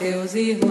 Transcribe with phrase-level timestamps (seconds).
[0.00, 0.69] teus irmãos.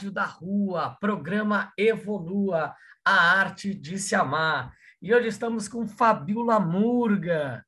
[0.00, 2.74] Rádio da Rua, programa Evolua,
[3.04, 4.74] a arte de se amar.
[5.02, 7.62] E hoje estamos com Fabiola Murga,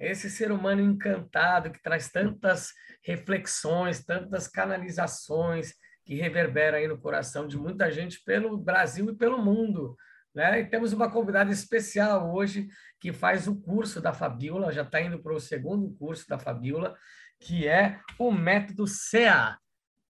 [0.00, 2.72] esse ser humano encantado que traz tantas
[3.04, 5.74] reflexões, tantas canalizações
[6.06, 9.94] que reverberam aí no coração de muita gente pelo Brasil e pelo mundo.
[10.34, 10.60] Né?
[10.60, 12.66] E temos uma convidada especial hoje
[12.98, 16.96] que faz o curso da Fabiola, já está indo para o segundo curso da Fabiola,
[17.38, 19.58] que é o método CEA.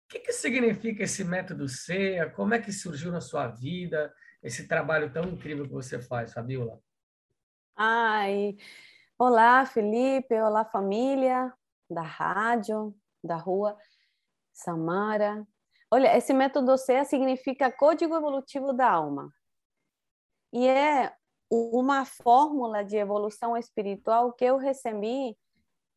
[0.08, 2.30] O que, que significa esse método CEA?
[2.30, 6.80] Como é que surgiu na sua vida esse trabalho tão incrível que você faz, Fabiola?
[7.76, 8.56] Ai,
[9.20, 11.54] olá, Felipe, olá, família
[11.90, 13.78] da rádio, da rua,
[14.54, 15.46] Samara.
[15.92, 19.30] Olha, esse método CEA significa Código Evolutivo da Alma.
[20.54, 21.14] E é
[21.52, 25.38] uma fórmula de evolução espiritual que eu recebi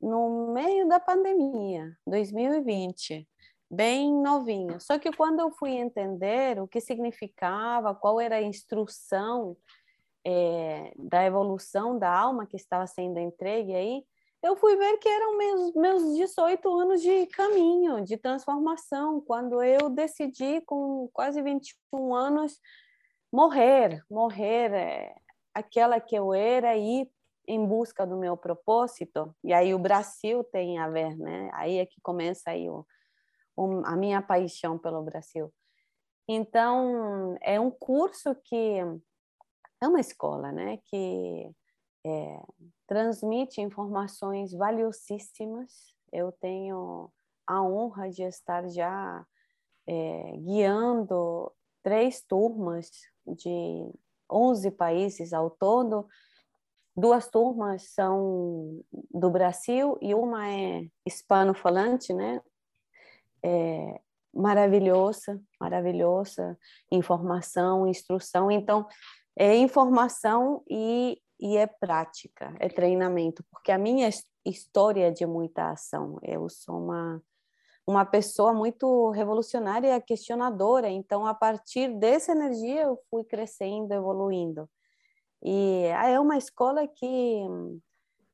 [0.00, 3.29] no meio da pandemia, 2020
[3.70, 4.80] bem novinha.
[4.80, 9.56] Só que quando eu fui entender o que significava, qual era a instrução
[10.24, 14.04] é, da evolução da alma que estava sendo entregue aí,
[14.42, 19.90] eu fui ver que eram meus, meus 18 anos de caminho, de transformação, quando eu
[19.90, 22.58] decidi, com quase 21 anos,
[23.30, 25.14] morrer, morrer é,
[25.54, 27.10] aquela que eu era e ir
[27.46, 29.34] em busca do meu propósito.
[29.44, 31.50] E aí o Brasil tem a ver, né?
[31.52, 32.86] Aí é que começa aí o,
[33.84, 35.52] a minha paixão pelo Brasil.
[36.28, 38.78] Então, é um curso que
[39.82, 41.50] é uma escola, né, que
[42.06, 42.42] é,
[42.86, 45.94] transmite informações valiosíssimas.
[46.12, 47.10] Eu tenho
[47.46, 49.26] a honra de estar já
[49.86, 52.90] é, guiando três turmas
[53.26, 53.92] de
[54.30, 56.06] 11 países ao todo.
[56.96, 62.40] Duas turmas são do Brasil e uma é hispano-falante, né?
[63.44, 64.00] É,
[64.32, 66.58] maravilhosa, maravilhosa
[66.90, 68.50] informação, instrução.
[68.50, 68.86] Então,
[69.36, 74.08] é informação e, e é prática, é treinamento, porque a minha
[74.44, 76.18] história é de muita ação.
[76.22, 77.22] Eu sou uma
[77.86, 80.88] uma pessoa muito revolucionária, questionadora.
[80.88, 84.70] Então, a partir dessa energia, eu fui crescendo, evoluindo.
[85.42, 87.46] E é uma escola que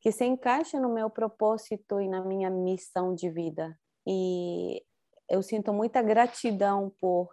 [0.06, 3.76] que se encaixa no meu propósito e na minha missão de vida.
[4.06, 4.84] E
[5.28, 7.28] eu sinto muita gratidão por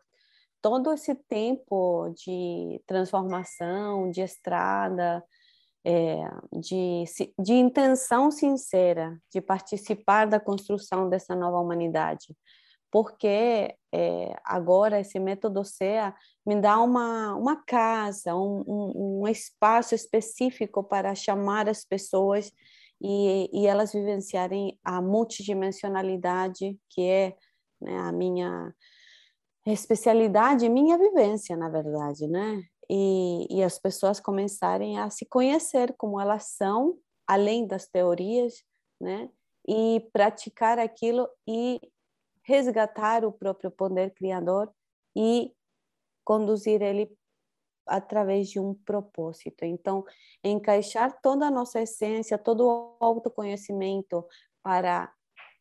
[0.61, 5.23] todo esse tempo de transformação, de estrada,
[5.85, 6.15] é,
[6.53, 7.03] de,
[7.37, 12.27] de intenção sincera de participar da construção dessa nova humanidade.
[12.89, 16.13] porque é, agora esse método SEA
[16.45, 22.51] me dá uma, uma casa, um, um, um espaço específico para chamar as pessoas
[23.01, 27.35] e, e elas vivenciarem a multidimensionalidade, que é
[27.83, 28.73] né, a minha
[29.65, 32.63] especialidade, minha vivência, na verdade, né?
[32.89, 38.63] E, e as pessoas começarem a se conhecer como elas são, além das teorias,
[38.99, 39.29] né?
[39.67, 41.79] E praticar aquilo e
[42.43, 44.69] resgatar o próprio poder criador
[45.15, 45.53] e
[46.25, 47.09] conduzir ele
[47.85, 49.63] através de um propósito.
[49.63, 50.05] Então,
[50.43, 54.25] encaixar toda a nossa essência, todo o autoconhecimento
[54.61, 55.11] para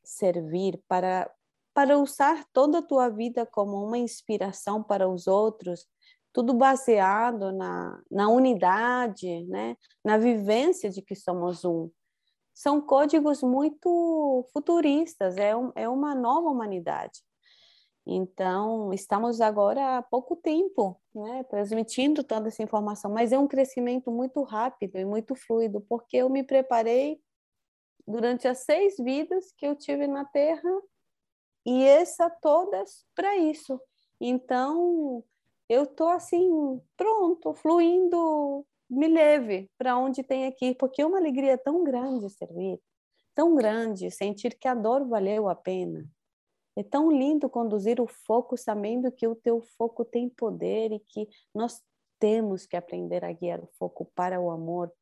[0.04, 1.30] servir, para
[1.74, 5.86] para usar toda a tua vida como uma inspiração para os outros,
[6.32, 9.76] tudo baseado na, na unidade, né?
[10.04, 11.90] na vivência de que somos um.
[12.54, 17.20] São códigos muito futuristas, é, um, é uma nova humanidade.
[18.06, 24.10] Então, estamos agora há pouco tempo né, transmitindo toda essa informação, mas é um crescimento
[24.10, 27.20] muito rápido e muito fluido, porque eu me preparei
[28.06, 30.68] durante as seis vidas que eu tive na Terra
[31.64, 33.80] e essa todas para isso.
[34.20, 35.24] Então,
[35.68, 41.56] eu estou assim, pronto, fluindo, me leve para onde tem aqui, porque é uma alegria
[41.56, 42.80] tão grande servir,
[43.34, 46.06] tão grande, sentir que a dor valeu a pena,
[46.76, 51.28] é tão lindo conduzir o foco sabendo que o teu foco tem poder e que
[51.54, 51.82] nós
[52.18, 54.92] temos que aprender a guiar o foco para o amor.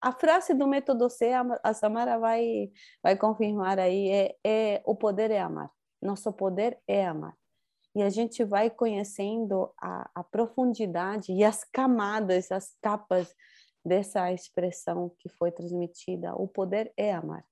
[0.00, 1.30] A frase do método C,
[1.62, 2.70] a Samara vai,
[3.02, 5.70] vai confirmar aí, é, é o poder é amar.
[6.04, 7.36] Nosso poder é amar.
[7.96, 13.34] E a gente vai conhecendo a, a profundidade e as camadas, as capas
[13.84, 16.34] dessa expressão que foi transmitida.
[16.34, 17.44] O poder é amar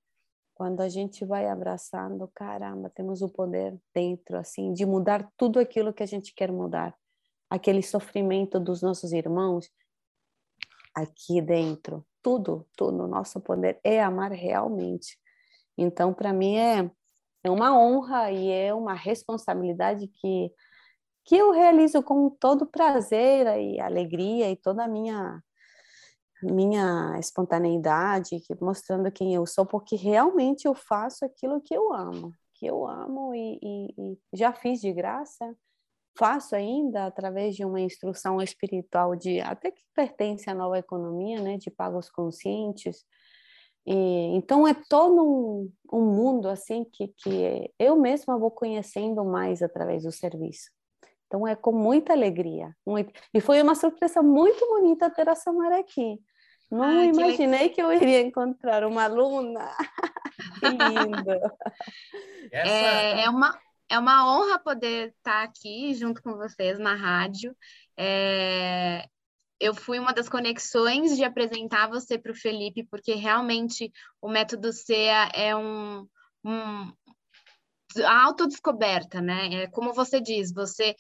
[0.63, 5.93] quando a gente vai abraçando, caramba, temos o poder dentro, assim, de mudar tudo aquilo
[5.93, 6.95] que a gente quer mudar.
[7.51, 9.69] Aquele sofrimento dos nossos irmãos,
[10.95, 15.19] aqui dentro, tudo, tudo, nosso poder é amar realmente.
[15.77, 16.89] Então, para mim, é,
[17.45, 20.53] é uma honra e é uma responsabilidade que,
[21.25, 25.43] que eu realizo com todo prazer e alegria e toda a minha
[26.45, 32.67] minha espontaneidade, mostrando quem eu sou, porque realmente eu faço aquilo que eu amo, que
[32.67, 35.57] eu amo e, e, e já fiz de graça,
[36.19, 41.57] faço ainda através de uma instrução espiritual de até que pertence à nova economia, né,
[41.57, 43.05] de pagos conscientes.
[43.87, 43.95] E,
[44.37, 50.05] então é todo um, um mundo assim que, que eu mesma vou conhecendo mais através
[50.05, 50.71] do serviço.
[51.27, 52.77] Então é com muita alegria.
[52.87, 53.13] Muito...
[53.33, 56.21] E foi uma surpresa muito bonita ter a Samara aqui.
[56.71, 59.69] Não Ai, imaginei que, que, eu iria encontrar uma aluna.
[60.61, 61.31] que lindo.
[62.53, 62.69] Essa...
[62.69, 63.59] É, é, uma,
[63.91, 67.55] é uma honra poder estar aqui junto com vocês na rádio.
[67.97, 69.07] É,
[69.63, 74.73] eu fui uma das conexões de apresentar você para o Felipe, porque realmente o método
[74.73, 76.05] CEA é um,
[76.45, 76.93] um
[78.05, 79.63] a autodescoberta, né?
[79.63, 80.97] É como você diz, você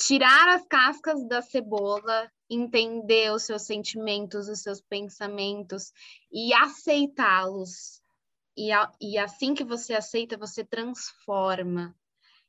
[0.00, 5.92] tirar as cascas da cebola, entender os seus sentimentos, os seus pensamentos
[6.32, 8.00] e aceitá-los.
[8.56, 11.94] E, e assim que você aceita, você transforma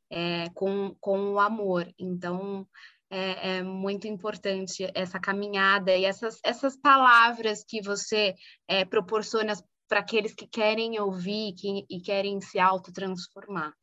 [0.10, 1.94] é, com, com o amor.
[2.00, 2.66] Então,
[3.12, 8.34] é, é, muito importante essa caminhada e essas, essas palavras que você
[8.68, 9.54] é, proporciona
[9.90, 13.74] para aqueles que querem ouvir que, e querem se autotransformar.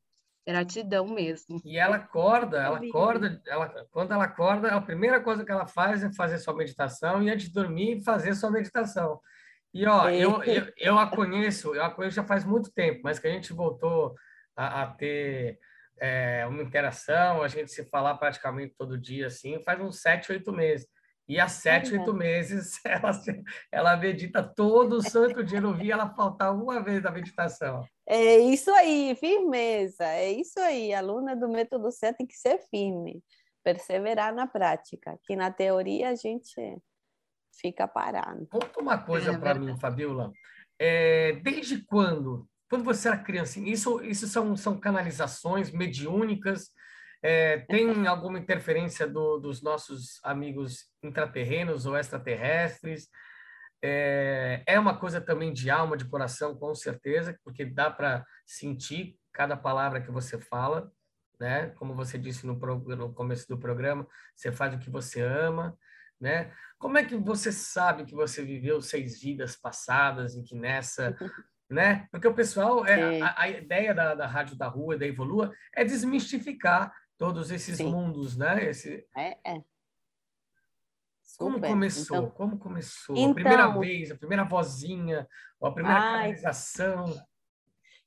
[0.46, 1.60] Gratidão mesmo.
[1.62, 6.02] E ela acorda, ela acorda, ela, quando ela acorda, a primeira coisa que ela faz
[6.02, 9.20] é fazer sua meditação e antes de dormir fazer sua meditação.
[9.74, 13.18] E ó, eu, eu, eu a conheço, eu a conheço já faz muito tempo, mas
[13.18, 14.14] que a gente voltou
[14.56, 15.58] a, a ter
[16.00, 20.52] é, uma interação, a gente se falar praticamente todo dia, assim, faz uns sete, oito
[20.52, 20.86] meses.
[21.28, 23.10] E há sete, oito meses ela,
[23.70, 25.60] ela medita todo o santo dia.
[25.60, 27.86] Não vi ela faltar uma vez da meditação.
[28.06, 30.04] É isso aí, firmeza.
[30.04, 30.94] É isso aí.
[30.94, 33.22] A aluna do método C tem que ser firme,
[33.62, 36.80] perseverar na prática, que na teoria a gente
[37.60, 38.46] fica parado.
[38.46, 40.32] Conta uma coisa é para mim, Fabiola.
[40.78, 42.48] É, desde quando?
[42.68, 46.70] Quando você era criança, isso, isso são, são canalizações mediúnicas?
[47.22, 53.08] É, tem alguma interferência do, dos nossos amigos intraterrenos ou extraterrestres?
[53.82, 59.16] É, é uma coisa também de alma, de coração, com certeza, porque dá para sentir
[59.32, 60.90] cada palavra que você fala,
[61.38, 61.68] né?
[61.76, 65.78] Como você disse no, no começo do programa, você faz o que você ama,
[66.20, 66.52] né?
[66.78, 71.16] Como é que você sabe que você viveu seis vidas passadas e que nessa
[71.68, 72.08] né?
[72.10, 75.52] Porque o pessoal, é, a, a, ideia da, da Rádio da Rua e da Evolua
[75.74, 77.90] é desmistificar todos esses Sim.
[77.90, 78.64] mundos, né?
[78.64, 79.06] Esse...
[79.16, 79.62] É, é.
[81.36, 82.16] Como começou?
[82.16, 83.16] Então, Como começou?
[83.16, 85.28] Então, a primeira vez, a primeira vozinha,
[85.62, 87.06] a primeira ai, canalização.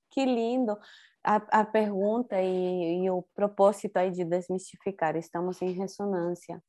[0.10, 0.77] Que lindo.
[1.24, 6.62] A, a pergunta e, e, o propósito aí de desmistificar, estamos em ressonância.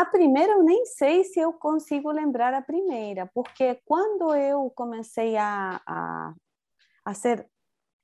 [0.00, 5.36] A primeira, eu nem sei se eu consigo lembrar a primeira, porque quando eu comecei
[5.36, 6.34] a, a,
[7.04, 7.46] a ser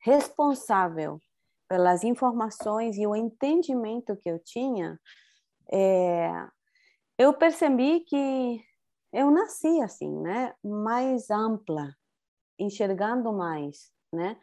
[0.01, 1.19] responsável
[1.67, 5.01] pelas informações e o entendimento que eu tinha,
[5.73, 6.31] é,
[7.17, 8.63] eu percebi que
[9.11, 10.53] eu nasci assim, né?
[10.63, 11.97] Mais ampla,
[12.59, 14.37] enxergando mais, né?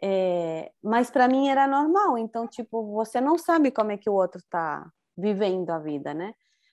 [0.00, 4.14] É, mas para mim era normal, então tipo você não sabe como é que o
[4.14, 6.32] outro está vivendo a vida, né?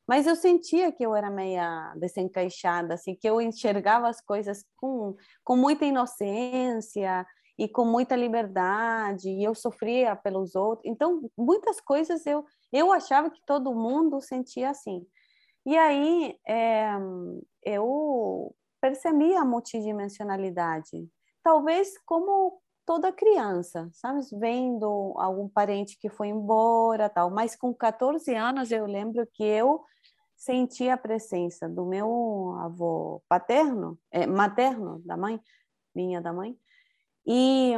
[0.10, 5.16] Mas eu sentia que eu era meia desencaixada, assim, que eu enxergava as coisas com,
[5.44, 10.92] com muita inocência e com muita liberdade, e eu sofria pelos outros.
[10.92, 15.06] Então, muitas coisas eu, eu achava que todo mundo sentia assim.
[15.64, 16.90] E aí é,
[17.64, 21.08] eu percebi a multidimensionalidade,
[21.44, 24.22] talvez como toda criança, sabe?
[24.40, 27.30] Vendo algum parente que foi embora, tal.
[27.30, 29.86] Mas com 14 anos eu lembro que eu
[30.40, 35.40] senti a presença do meu avô paterno, é, materno, da mãe,
[35.94, 36.58] minha da mãe.
[37.28, 37.74] E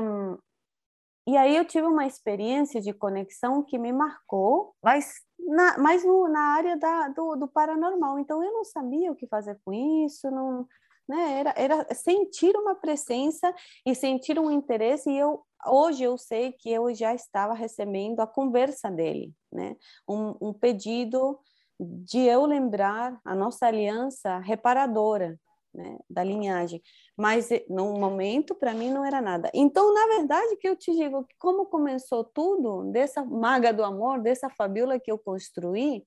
[1.27, 6.27] e aí eu tive uma experiência de conexão que me marcou, mas na, mais no,
[6.27, 8.17] na área da, do, do paranormal.
[8.17, 10.67] Então eu não sabia o que fazer com isso, não
[11.11, 11.39] né?
[11.39, 13.53] Era, era sentir uma presença
[13.85, 15.09] e sentir um interesse.
[15.09, 19.75] E eu hoje eu sei que eu já estava recebendo a conversa dele, né?
[20.07, 21.39] Um, um pedido
[21.81, 25.39] de eu lembrar a nossa aliança reparadora,
[25.73, 26.81] né, da linhagem.
[27.17, 29.49] Mas eh, no momento para mim não era nada.
[29.53, 34.21] Então, na verdade, que eu te digo que como começou tudo dessa maga do amor,
[34.21, 36.05] dessa fabíola que eu construí,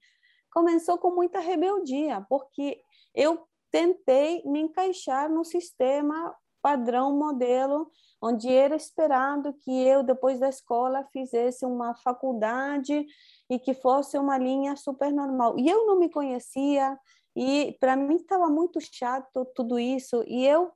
[0.53, 2.81] começou com muita rebeldia, porque
[3.15, 7.91] eu tentei me encaixar no sistema padrão modelo
[8.23, 13.05] onde era esperado que eu depois da escola fizesse uma faculdade
[13.51, 16.99] e que fosse uma linha super normal e eu não me conhecia
[17.37, 20.73] e para mim estava muito chato tudo isso e eu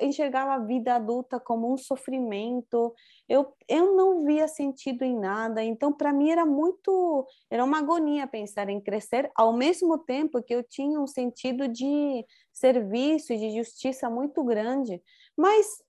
[0.00, 2.94] enxergava a vida adulta como um sofrimento.
[3.28, 5.62] Eu, eu não via sentido em nada.
[5.62, 10.54] Então, para mim era muito, era uma agonia pensar em crescer, ao mesmo tempo que
[10.54, 15.02] eu tinha um sentido de serviço e de justiça muito grande.
[15.36, 15.82] Mas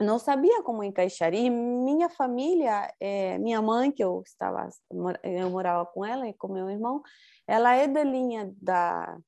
[0.00, 1.34] não sabia como encaixar.
[1.34, 4.68] E minha família, é, minha mãe, que eu estava,
[5.22, 7.02] eu morava com ela e com meu irmão,
[7.46, 9.18] ela é da linha da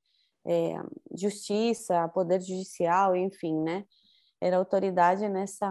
[0.46, 0.74] é,
[1.14, 3.84] justiça, poder judicial, enfim, né?
[4.40, 5.70] Era autoridade nessa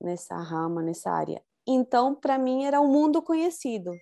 [0.00, 1.42] nessa rama, nessa área.
[1.66, 3.92] Então, para mim era um mundo conhecido.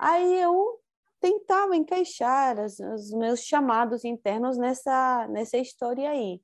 [0.00, 0.80] Aí eu
[1.20, 6.40] tentava encaixar os, os meus chamados internos nessa nessa história aí.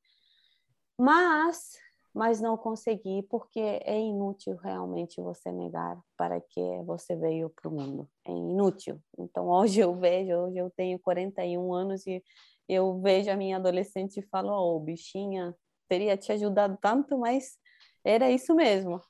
[1.00, 1.72] Mas
[2.18, 7.72] mas não consegui porque é inútil realmente você negar para que você veio para o
[7.72, 8.10] mundo.
[8.26, 9.00] É inútil.
[9.16, 12.20] Então hoje eu vejo, hoje eu tenho 41 anos e
[12.68, 15.54] eu vejo a minha adolescente e falo, oh, bichinha,
[15.88, 17.56] teria te ajudado tanto, mas
[18.04, 19.00] era isso mesmo.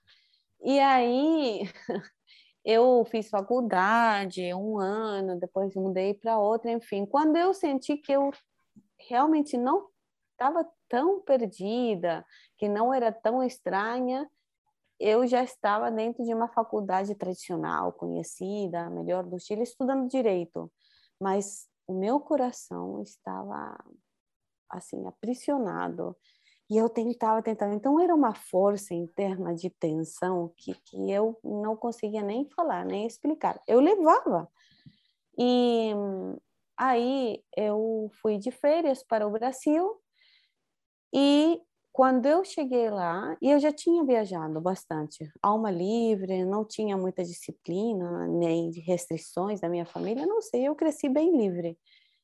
[0.61, 1.63] E aí
[2.63, 7.07] eu fiz faculdade um ano, depois mudei para outra, enfim.
[7.07, 8.31] Quando eu senti que eu
[8.99, 9.89] realmente não
[10.39, 12.25] estava tão perdida,
[12.57, 14.31] que não era tão estranha,
[15.01, 20.71] eu já estava dentro de uma faculdade tradicional, conhecida, melhor do Chile, estudando direito.
[21.21, 23.77] Mas o meu coração estava
[24.71, 26.17] assim aprisionado
[26.71, 27.75] e eu tentava, tentava.
[27.75, 33.07] Então era uma força interna de tensão que, que eu não conseguia nem falar, nem
[33.07, 33.61] explicar.
[33.67, 34.49] Eu levava.
[35.37, 35.93] E
[36.77, 40.01] aí eu fui de férias para o Brasil
[41.13, 41.61] e
[41.93, 47.25] quando eu cheguei lá, e eu já tinha viajado bastante, alma livre, não tinha muita
[47.25, 51.77] disciplina, nem restrições da minha família, não sei, eu cresci bem livre.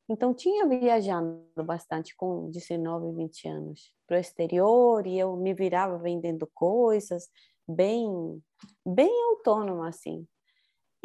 [0.08, 5.98] Então, tinha viajado bastante com 19, 20 anos para o exterior, e eu me virava
[5.98, 7.28] vendendo coisas,
[7.66, 8.08] bem,
[8.86, 10.26] bem autônoma, assim.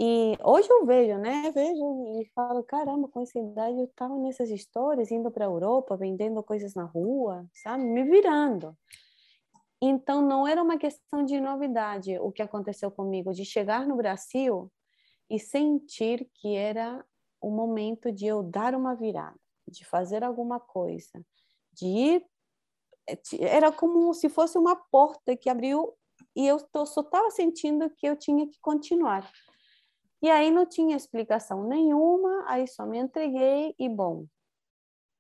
[0.02, 1.52] E hoje eu vejo, né?
[1.52, 5.98] Vejo e falo, caramba, com essa idade eu estava nessas histórias, indo para a Europa,
[5.98, 7.84] vendendo coisas na rua, sabe?
[7.84, 8.78] Me virando.
[9.82, 14.72] Então não era uma questão de novidade o que aconteceu comigo, de chegar no Brasil
[15.30, 17.06] e sentir que era
[17.42, 19.38] o momento de eu dar uma virada,
[19.68, 21.22] de fazer alguma coisa,
[21.74, 22.26] de ir
[23.38, 25.94] era como se fosse uma porta que abriu
[26.36, 29.30] e eu só estava sentindo que eu tinha que continuar.
[30.22, 34.26] E aí não tinha explicação nenhuma, aí só me entreguei e bom,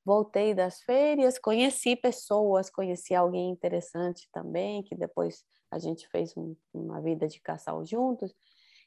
[0.06, 6.56] voltei das férias, conheci pessoas, conheci alguém interessante também, que depois a gente fez um,
[6.74, 8.34] uma vida de casal juntos.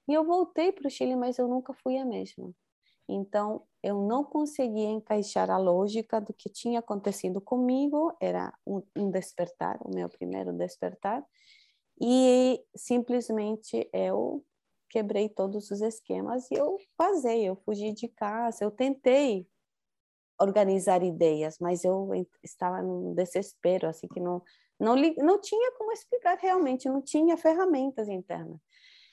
[0.09, 2.53] E eu voltei para o Chile, mas eu nunca fui a mesma.
[3.09, 9.11] Então, eu não conseguia encaixar a lógica do que tinha acontecido comigo, era um, um
[9.11, 11.25] despertar, o meu primeiro despertar,
[12.01, 14.45] e simplesmente eu
[14.93, 19.49] quebrei todos os esquemas e eu vazei, eu fugi de casa, eu tentei
[20.39, 22.11] organizar ideias, mas eu
[22.43, 24.43] estava num desespero, assim, que não,
[24.79, 28.61] não, não tinha como explicar realmente, não tinha ferramentas internas.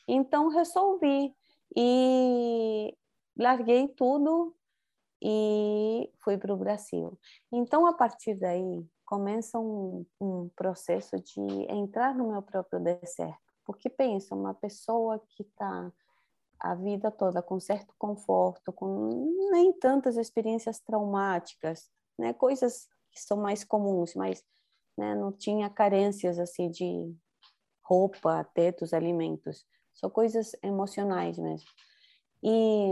[0.05, 1.33] Então, resolvi
[1.77, 2.93] e
[3.37, 4.53] larguei tudo
[5.23, 7.17] e fui para o Brasil.
[7.53, 13.48] Então, a partir daí, começa um, um processo de entrar no meu próprio deserto.
[13.69, 15.93] Porque pensa, uma pessoa que está
[16.59, 23.37] a vida toda com certo conforto, com nem tantas experiências traumáticas, né, coisas que são
[23.37, 24.43] mais comuns, mas
[24.97, 27.15] né, não tinha carências assim de
[27.83, 29.63] roupa, tetos, alimentos.
[29.93, 31.69] São coisas emocionais mesmo.
[32.41, 32.91] E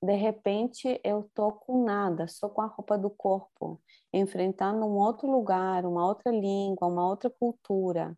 [0.00, 3.82] de repente eu tô com nada, só com a roupa do corpo,
[4.12, 8.16] enfrentando um outro lugar, uma outra língua, uma outra cultura.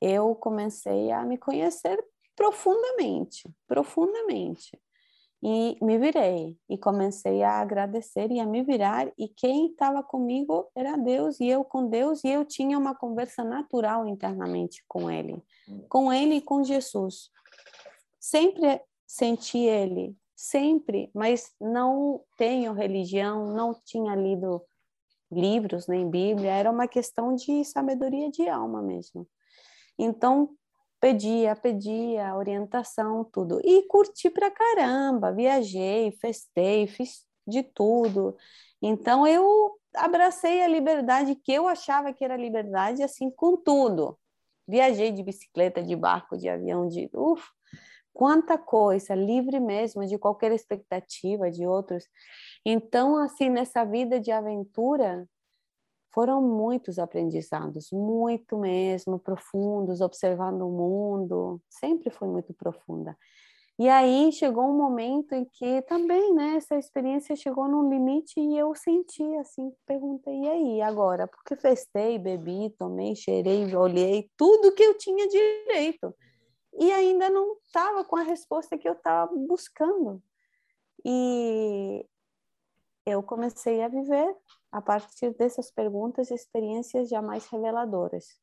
[0.00, 2.02] Eu comecei a me conhecer
[2.36, 4.78] profundamente, profundamente.
[5.40, 9.08] E me virei e comecei a agradecer e a me virar.
[9.16, 12.24] E quem estava comigo era Deus e eu com Deus.
[12.24, 15.40] E eu tinha uma conversa natural internamente com Ele,
[15.88, 17.30] com Ele e com Jesus
[18.28, 24.62] sempre senti ele, sempre, mas não tenho religião, não tinha lido
[25.30, 29.26] livros nem Bíblia, era uma questão de sabedoria de alma mesmo.
[29.98, 30.50] Então,
[31.00, 33.60] pedia, pedia orientação, tudo.
[33.64, 38.36] E curti pra caramba, viajei, festei, fiz de tudo.
[38.80, 44.18] Então, eu abracei a liberdade que eu achava que era liberdade, assim, com tudo.
[44.66, 47.08] Viajei de bicicleta, de barco, de avião, de...
[47.14, 47.42] Uf,
[48.12, 52.04] quanta coisa, livre mesmo de qualquer expectativa de outros.
[52.64, 55.26] Então, assim, nessa vida de aventura,
[56.18, 63.16] foram muitos aprendizados, muito mesmo, profundos, observando o mundo, sempre foi muito profunda.
[63.78, 68.58] E aí chegou um momento em que também, né, essa experiência chegou num limite e
[68.58, 71.28] eu senti assim, perguntei, e aí, agora?
[71.28, 76.12] Porque festei, bebi, tomei, cheirei, olhei, tudo que eu tinha direito
[76.80, 80.20] e ainda não estava com a resposta que eu estava buscando.
[81.04, 82.04] E
[83.06, 84.34] eu comecei a viver,
[84.70, 88.38] a partir dessas perguntas, experiências já mais reveladoras.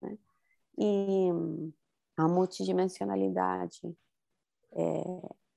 [0.00, 0.18] Né?
[0.78, 1.28] E
[2.16, 3.96] a multidimensionalidade
[4.72, 5.02] é,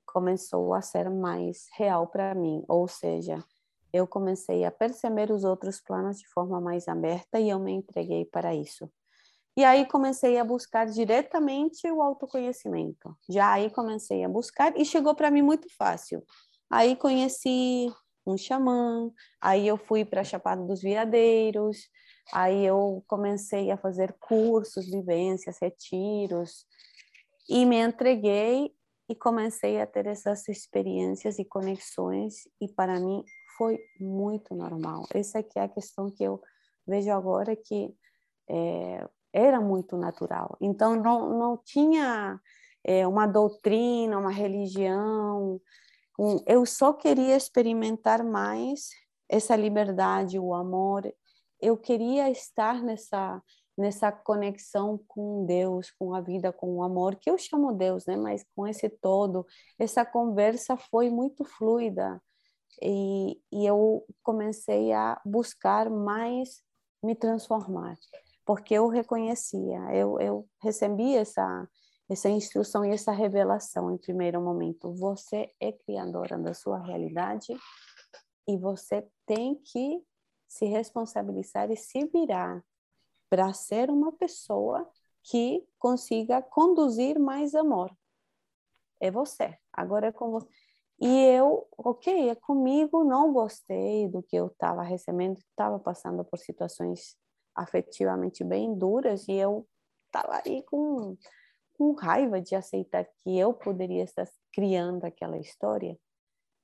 [0.05, 3.43] começou a ser mais real para mim, ou seja,
[3.91, 8.25] eu comecei a perceber os outros planos de forma mais aberta e eu me entreguei
[8.25, 8.89] para isso.
[9.57, 13.17] E aí comecei a buscar diretamente o autoconhecimento.
[13.29, 16.21] Já aí comecei a buscar e chegou para mim muito fácil.
[16.69, 17.89] Aí conheci
[18.25, 21.89] um xamã, aí eu fui para Chapada dos Veadeiros,
[22.33, 26.65] aí eu comecei a fazer cursos, vivências, retiros
[27.49, 28.71] e me entreguei
[29.07, 33.23] e comecei a ter essas experiências e conexões e para mim
[33.57, 35.05] foi muito normal.
[35.13, 36.41] Essa aqui é a questão que eu
[36.87, 37.95] vejo agora que
[38.49, 40.57] é, era muito natural.
[40.61, 42.39] Então, não, não tinha
[42.83, 45.59] é, uma doutrina, uma religião.
[46.17, 48.89] Um, eu só queria experimentar mais
[49.29, 51.03] essa liberdade, o amor.
[51.61, 53.41] Eu queria estar nessa
[53.77, 58.15] nessa conexão com Deus, com a vida, com o amor, que eu chamo Deus, né?
[58.15, 59.45] Mas com esse todo,
[59.77, 62.21] essa conversa foi muito fluida
[62.81, 66.63] e, e eu comecei a buscar mais
[67.03, 67.97] me transformar
[68.45, 71.67] porque eu reconhecia, eu, eu recebi essa,
[72.09, 74.93] essa instrução e essa revelação em primeiro momento.
[74.93, 77.55] Você é criadora da sua realidade
[78.47, 80.03] e você tem que
[80.47, 82.63] se responsabilizar e se virar
[83.29, 84.87] para ser uma pessoa
[85.23, 87.91] que consiga conduzir mais amor.
[88.99, 89.57] É você.
[89.73, 90.47] Agora é com você.
[91.01, 96.39] E eu, ok, é comigo, não gostei do que eu estava recebendo, estava passando por
[96.39, 97.17] situações
[97.53, 99.67] afetivamente bem duras e eu
[100.05, 101.17] estava aí com,
[101.77, 105.97] com raiva de aceitar que eu poderia estar criando aquela história,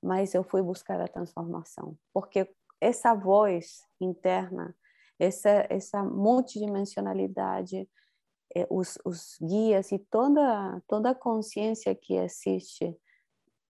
[0.02, 4.74] mas eu fui buscar a transformação, porque essa voz interna,
[5.18, 7.88] essa, essa multidimensionalidade,
[8.54, 12.96] é, os, os guias e toda, toda a consciência que existe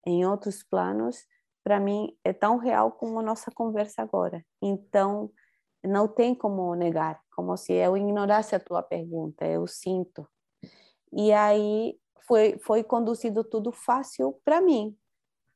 [0.06, 1.26] em outros planos,
[1.64, 4.44] para mim é tão real como a nossa conversa agora.
[4.62, 5.30] Então,
[5.84, 10.26] não tem como negar, como se eu ignorasse a tua pergunta, eu sinto.
[11.12, 14.96] E aí foi, foi conduzido tudo fácil para mim,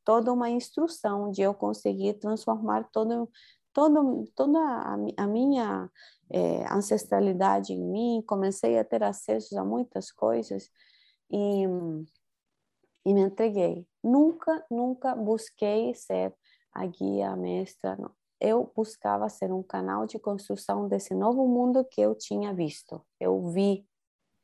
[0.04, 3.30] toda uma instrução de eu conseguir transformar todo,
[3.72, 5.90] todo, toda a, a minha
[6.30, 10.70] é, ancestralidade em mim, comecei a ter acesso a muitas coisas
[11.30, 11.64] e,
[13.06, 13.86] e me entreguei.
[14.02, 16.34] Nunca, nunca busquei ser
[16.72, 17.96] a guia, a mestra.
[17.96, 18.10] Não.
[18.40, 23.00] Eu buscava ser um canal de construção desse novo mundo que eu tinha visto.
[23.18, 23.86] Eu vi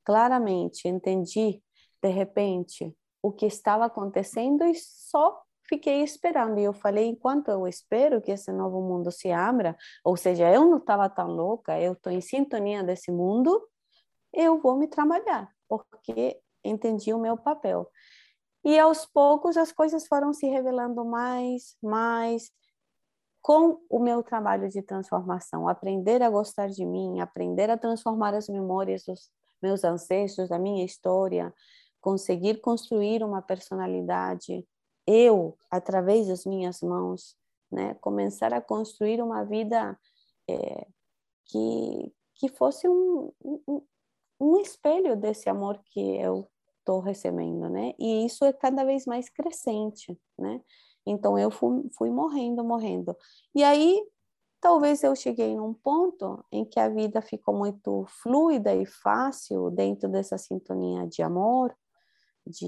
[0.05, 1.63] claramente, entendi
[2.03, 6.59] de repente o que estava acontecendo e só fiquei esperando.
[6.59, 10.69] E eu falei, enquanto eu espero que esse novo mundo se abra, ou seja, eu
[10.69, 13.63] não estava tão louca, eu estou em sintonia desse mundo,
[14.33, 17.89] eu vou me trabalhar, porque entendi o meu papel.
[18.65, 22.51] E aos poucos as coisas foram se revelando mais, mais,
[23.41, 28.49] com o meu trabalho de transformação, aprender a gostar de mim, aprender a transformar as
[28.49, 29.31] memórias dos
[29.62, 31.53] meus ancestros, da minha história,
[32.01, 34.66] conseguir construir uma personalidade
[35.07, 37.37] eu, através das minhas mãos,
[37.70, 39.99] né, começar a construir uma vida
[40.49, 40.87] é,
[41.46, 43.83] que, que fosse um, um,
[44.40, 47.94] um espelho desse amor que eu estou recebendo, né?
[47.99, 50.61] E isso é cada vez mais crescente, né?
[51.07, 53.16] Então eu fui, fui morrendo, morrendo.
[53.55, 54.03] E aí
[54.61, 60.09] talvez eu cheguei num ponto em que a vida ficou muito fluida e fácil dentro
[60.09, 61.75] dessa sintonia de amor,
[62.46, 62.66] de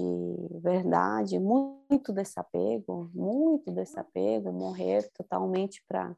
[0.61, 6.15] verdade, muito desapego, muito desapego, morrer totalmente para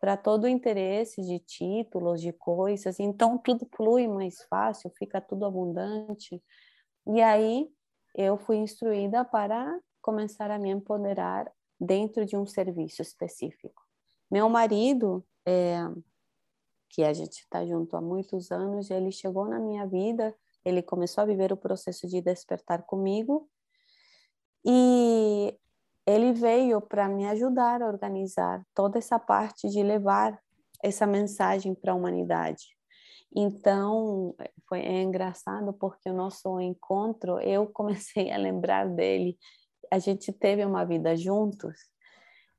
[0.00, 5.46] para todo o interesse de títulos, de coisas, então tudo flui mais fácil, fica tudo
[5.46, 6.42] abundante.
[7.06, 7.70] E aí
[8.14, 11.50] eu fui instruída para começar a me empoderar
[11.80, 13.83] dentro de um serviço específico.
[14.34, 15.78] Meu marido, é,
[16.90, 21.22] que a gente está junto há muitos anos, ele chegou na minha vida ele começou
[21.22, 23.48] a viver o processo de despertar comigo
[24.64, 25.56] e
[26.06, 30.38] ele veio para me ajudar a organizar toda essa parte de levar
[30.82, 32.76] essa mensagem para a humanidade.
[33.36, 34.34] Então,
[34.68, 39.36] foi é engraçado porque o nosso encontro, eu comecei a lembrar dele.
[39.90, 41.93] A gente teve uma vida juntos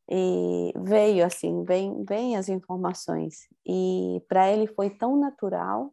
[0.09, 3.47] e veio assim, vem, vem as informações.
[3.65, 5.91] E para ele foi tão natural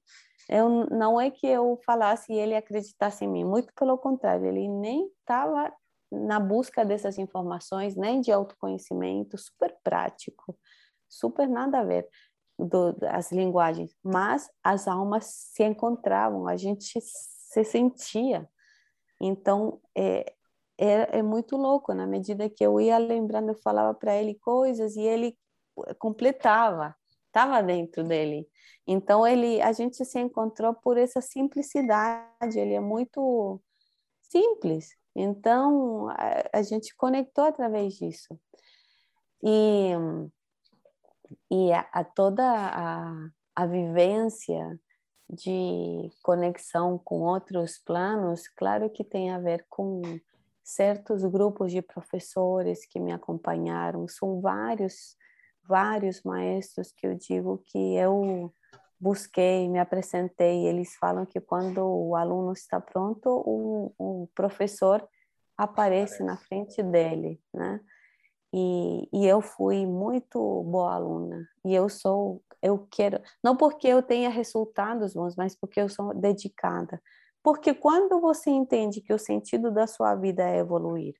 [0.48, 4.68] eu não é que eu falasse e ele acreditasse em mim, muito pelo contrário, ele
[4.68, 5.72] nem estava
[6.10, 10.58] na busca dessas informações, nem de autoconhecimento, super prático,
[11.08, 12.06] super nada a ver
[12.58, 18.48] do, as linguagens, mas as almas se encontravam, a gente se sentia.
[19.20, 20.34] Então, é,
[20.84, 24.96] é, é muito louco, na medida que eu ia lembrando, eu falava para ele coisas
[24.96, 25.38] e ele
[25.98, 26.94] completava,
[27.26, 28.48] estava dentro dele.
[28.86, 32.58] Então ele, a gente se encontrou por essa simplicidade.
[32.58, 33.60] Ele é muito
[34.22, 34.96] simples.
[35.14, 38.38] Então a, a gente conectou através disso.
[39.42, 39.92] E
[41.50, 44.78] e a, a toda a, a vivência
[45.30, 50.02] de conexão com outros planos, claro que tem a ver com
[50.62, 55.16] certos grupos de professores que me acompanharam, são vários
[55.66, 58.52] vários maestros que eu digo que eu
[58.98, 60.66] busquei, me apresentei.
[60.66, 65.06] Eles falam que quando o aluno está pronto, o, o professor
[65.56, 67.80] aparece na frente dele, né?
[68.54, 71.48] E, e, eu fui muito boa aluna.
[71.64, 76.12] E eu sou, eu quero, não porque eu tenha resultados bons, mas porque eu sou
[76.12, 77.00] dedicada.
[77.42, 81.14] Porque quando você entende que o sentido da sua vida é evoluir,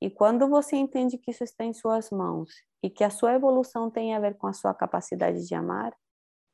[0.00, 2.50] e quando você entende que isso está em suas mãos
[2.82, 5.96] e que a sua evolução tem a ver com a sua capacidade de amar,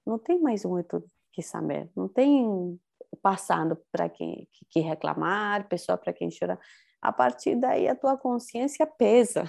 [0.07, 2.79] não tem mais muito que saber, não tem
[3.23, 6.59] passado para quem que reclamar, pessoa para quem chorar.
[7.03, 9.45] A partir daí a tua consciência pesa.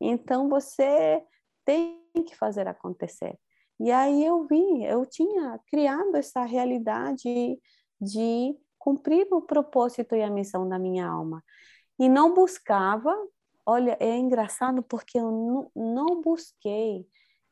[0.00, 1.22] Então você
[1.64, 3.38] tem que fazer acontecer.
[3.78, 7.58] E aí eu vi, eu tinha criado essa realidade
[8.00, 11.42] de cumprir o propósito e a missão da minha alma
[11.98, 13.14] e não buscava.
[13.64, 17.06] Olha, é engraçado porque eu não, busquei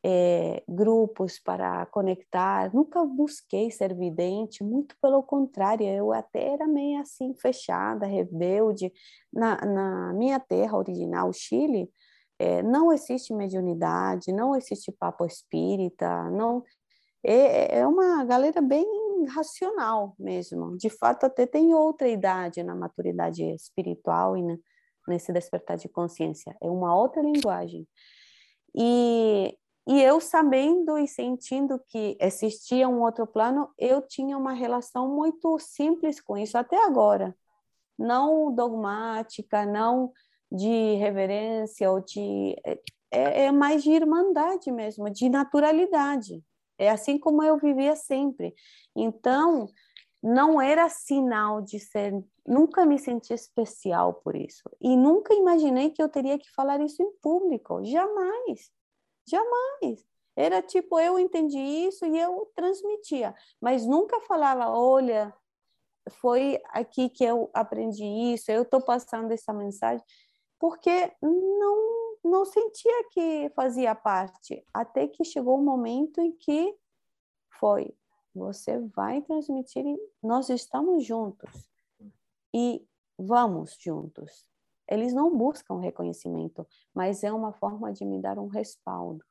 [0.05, 7.01] é, grupos para conectar, nunca busquei ser vidente, muito pelo contrário, eu até era meio
[7.01, 8.93] assim fechada, rebelde.
[9.33, 11.91] Na, na minha terra original, Chile,
[12.39, 16.63] é, não existe mediunidade, não existe papo espírita, não
[17.25, 18.85] é, é uma galera bem
[19.27, 20.77] racional mesmo.
[20.77, 24.43] De fato, até tem outra idade na maturidade espiritual e
[25.07, 26.57] nesse despertar de consciência.
[26.61, 27.87] É uma outra linguagem.
[28.75, 29.57] E,
[29.87, 35.59] e eu sabendo e sentindo que existia um outro plano, eu tinha uma relação muito
[35.59, 37.37] simples com isso até agora.
[37.99, 40.13] Não dogmática, não
[40.51, 42.57] de reverência ou de
[43.11, 46.43] é, é mais de irmandade mesmo, de naturalidade.
[46.79, 48.55] É assim como eu vivia sempre.
[48.95, 49.69] Então,
[50.23, 52.13] não era sinal de ser.
[52.47, 54.63] Nunca me senti especial por isso.
[54.81, 57.85] E nunca imaginei que eu teria que falar isso em público.
[57.85, 58.71] Jamais.
[59.29, 60.05] Jamais.
[60.37, 63.35] Era tipo, eu entendi isso e eu transmitia.
[63.61, 65.33] Mas nunca falava, olha,
[66.11, 70.05] foi aqui que eu aprendi isso, eu estou passando essa mensagem.
[70.59, 71.94] Porque não
[72.25, 76.75] não sentia que fazia parte, até que chegou o um momento em que
[77.59, 77.95] foi,
[78.35, 79.85] você vai transmitir,
[80.23, 81.71] nós estamos juntos
[82.53, 82.85] e
[83.19, 84.45] vamos juntos.
[84.89, 89.25] Eles não buscam reconhecimento, mas é uma forma de me dar um respaldo.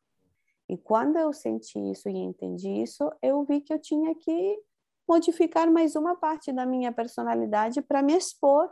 [0.67, 4.59] E quando eu senti isso e entendi isso, eu vi que eu tinha que
[5.07, 8.71] modificar mais uma parte da minha personalidade para me expor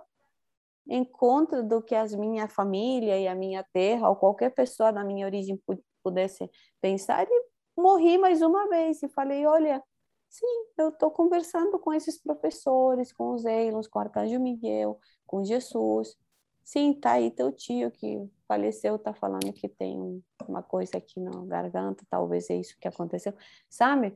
[0.88, 5.04] em contra do que as minha família e a minha terra ou qualquer pessoa da
[5.04, 5.62] minha origem
[6.04, 7.46] pudesse pensar e
[7.78, 9.82] morri mais uma vez e falei olha
[10.30, 10.46] sim
[10.78, 16.18] eu estou conversando com esses professores com os Eilons com o Arcanjo Miguel com Jesus.
[16.64, 21.32] Sim tá aí teu tio que faleceu tá falando que tem uma coisa aqui na
[21.46, 23.34] garganta talvez é isso que aconteceu
[23.70, 24.16] sabe?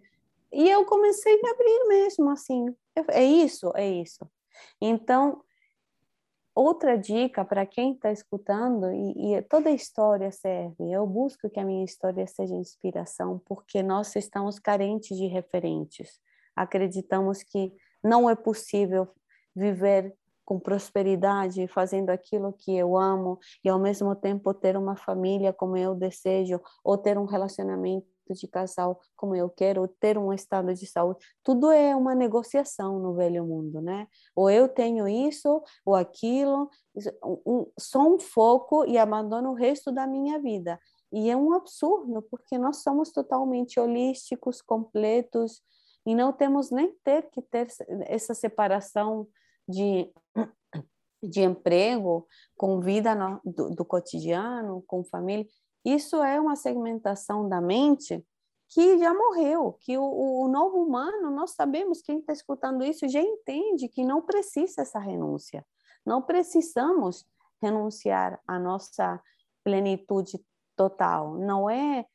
[0.51, 2.65] E eu comecei a abrir mesmo assim.
[3.11, 4.29] É isso é isso
[4.79, 5.43] então
[6.55, 11.65] outra dica para quem está escutando, e, e, toda história serve, eu busco que a
[11.65, 16.19] minha história seja inspiração, porque nós estamos carentes de referentes.
[16.55, 19.07] Acreditamos que não é possível
[19.53, 20.15] viver
[20.45, 25.75] com prosperidade, fazendo aquilo que eu amo e ao mesmo tempo ter uma família como
[25.75, 30.85] eu desejo, ou ter um relacionamento de casal como eu quero, ter um estado de
[30.85, 31.19] saúde.
[31.43, 34.07] Tudo é uma negociação no velho mundo, né?
[34.35, 36.69] Ou eu tenho isso ou aquilo,
[37.45, 40.79] um, só um foco e abandono o resto da minha vida.
[41.11, 45.61] E é um absurdo, porque nós somos totalmente holísticos, completos,
[46.05, 47.67] e não temos nem ter que ter
[48.07, 49.27] essa separação
[49.67, 50.11] de
[51.27, 55.45] de emprego com vida no, do, do cotidiano, com família.
[55.85, 58.25] Isso é uma segmentação da mente
[58.67, 63.21] que já morreu, que o, o novo humano, nós sabemos, quem está escutando isso já
[63.21, 65.63] entende que não precisa essa renúncia.
[66.03, 67.23] Não precisamos
[67.61, 69.21] renunciar à nossa
[69.63, 70.43] plenitude
[70.75, 71.35] total.
[71.37, 72.05] Não é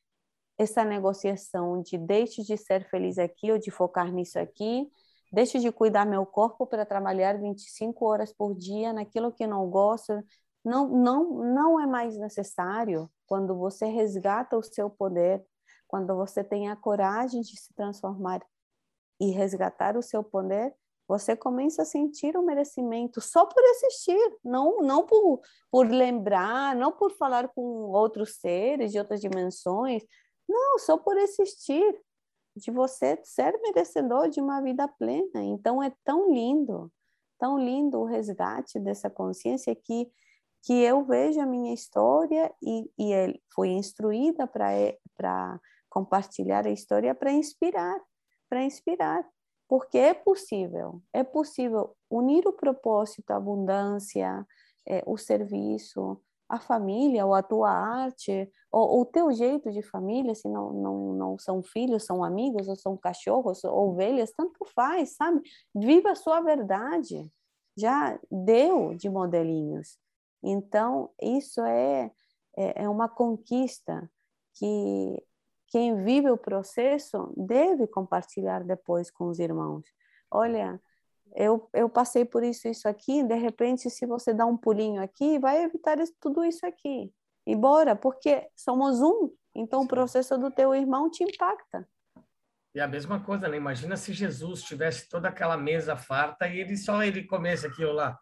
[0.58, 4.90] essa negociação de deixe de ser feliz aqui ou de focar nisso aqui,
[5.32, 10.12] deixe de cuidar meu corpo para trabalhar 25 horas por dia naquilo que não gosto,
[10.64, 15.44] não, não, não é mais necessário quando você resgata o seu poder,
[15.88, 18.40] quando você tem a coragem de se transformar
[19.20, 20.74] e resgatar o seu poder,
[21.10, 26.92] você começa a sentir o merecimento só por existir, não, não por, por lembrar, não
[26.92, 30.04] por falar com outros seres de outras dimensões,
[30.48, 32.00] não, só por existir,
[32.56, 35.42] de você ser merecedor de uma vida plena.
[35.42, 36.92] Então é tão lindo,
[37.38, 40.10] tão lindo o resgate dessa consciência que
[40.62, 47.14] que eu vejo a minha história e, e ele foi instruída para compartilhar a história
[47.14, 47.98] para inspirar,
[48.48, 49.26] para inspirar,
[49.68, 54.46] porque é possível, é possível unir o propósito, a abundância,
[54.86, 60.34] é, o serviço, a família, ou a tua arte, ou o teu jeito de família,
[60.34, 65.14] se não, não, não são filhos, são amigos, ou são cachorros, ou ovelhas, tanto faz,
[65.14, 65.40] sabe?
[65.72, 67.30] Viva a sua verdade.
[67.78, 69.96] Já deu de modelinhos.
[70.42, 72.10] Então, isso é,
[72.56, 74.10] é, é uma conquista
[74.54, 75.24] que
[75.68, 79.84] quem vive o processo deve compartilhar depois com os irmãos.
[80.30, 80.80] Olha,
[81.34, 85.38] eu, eu passei por isso, isso aqui, de repente, se você dá um pulinho aqui,
[85.38, 87.12] vai evitar tudo isso aqui.
[87.46, 91.88] E bora, porque somos um, então o processo do teu irmão te impacta.
[92.74, 93.56] E a mesma coisa, né?
[93.56, 98.18] Imagina se Jesus tivesse toda aquela mesa farta e ele só ele comesse aquilo lá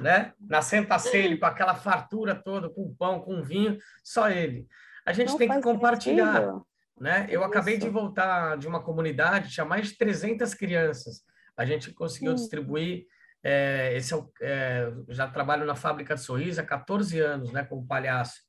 [0.00, 0.32] né?
[0.40, 4.66] Na Santa Ceia, com aquela fartura toda, com pão, com vinho, só ele.
[5.06, 6.66] A gente Não tem que compartilhar, sentido.
[7.00, 7.26] né?
[7.28, 7.50] Eu Isso.
[7.50, 11.22] acabei de voltar de uma comunidade, tinha mais de 300 crianças.
[11.56, 12.36] A gente conseguiu Sim.
[12.36, 13.06] distribuir
[13.42, 17.86] é, esse é, é, já trabalho na fábrica de sorriso há 14 anos, né, como
[17.86, 18.40] palhaço.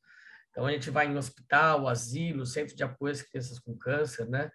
[0.50, 4.50] Então a gente vai em hospital, asilo, centro de apoio às crianças com câncer, né?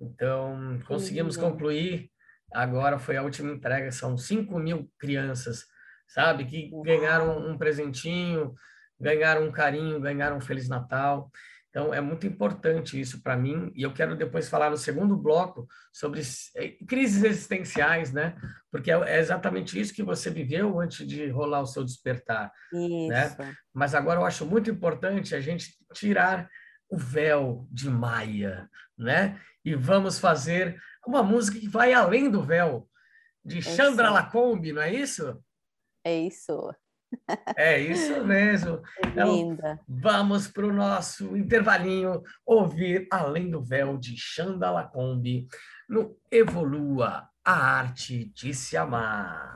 [0.00, 1.50] Então, conseguimos uhum.
[1.50, 2.10] concluir.
[2.52, 5.66] Agora foi a última entrega, são 5 mil crianças,
[6.06, 8.54] sabe, que ganharam um presentinho,
[9.00, 11.30] ganharam um carinho, ganharam um Feliz Natal.
[11.74, 15.66] Então, é muito importante isso para mim, e eu quero depois falar no segundo bloco
[15.92, 16.20] sobre
[16.54, 18.36] eh, crises existenciais, né?
[18.70, 23.26] Porque é, é exatamente isso que você viveu antes de rolar o seu despertar, né?
[23.26, 23.42] isso.
[23.42, 23.56] né?
[23.72, 26.48] Mas agora eu acho muito importante a gente tirar
[26.88, 29.40] o véu de Maia, né?
[29.64, 32.88] E vamos fazer uma música que vai além do véu,
[33.44, 35.42] de Chandra Lacombe, não é isso?
[36.04, 36.72] É isso.
[37.56, 38.82] É isso mesmo.
[39.06, 39.80] Então, Linda.
[39.86, 45.46] vamos para o nosso intervalinho ouvir Além do Véu de Xanda Lacombe
[45.88, 49.52] no Evolua a Arte de Se Amar.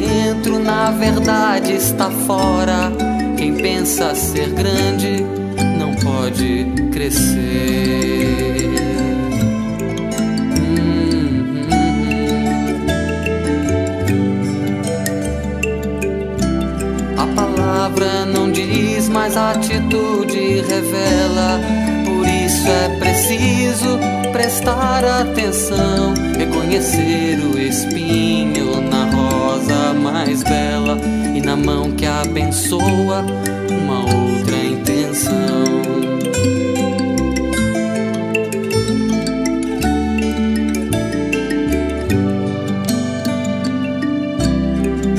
[0.00, 2.92] Dentro, na verdade está fora.
[3.36, 5.24] Quem pensa ser grande
[5.78, 7.38] não pode crescer.
[10.58, 11.84] Hum, hum,
[14.10, 14.34] hum.
[17.16, 21.60] A palavra não diz, mas a atitude revela.
[22.04, 23.98] Por isso é preciso
[24.32, 28.83] prestar atenção, reconhecer o espinho
[30.24, 30.96] mais bela
[31.34, 33.22] e na mão que abençoa
[33.70, 35.64] uma outra intenção.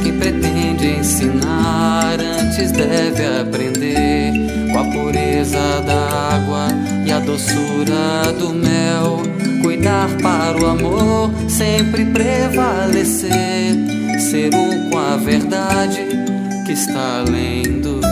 [0.04, 4.34] Quem pretende ensinar antes deve aprender
[4.72, 6.68] com a pureza da água
[7.06, 9.22] e a doçura do mel.
[9.62, 13.76] Cuidar para o amor sempre prevalecer,
[14.91, 16.06] com a verdade
[16.65, 18.06] que está além do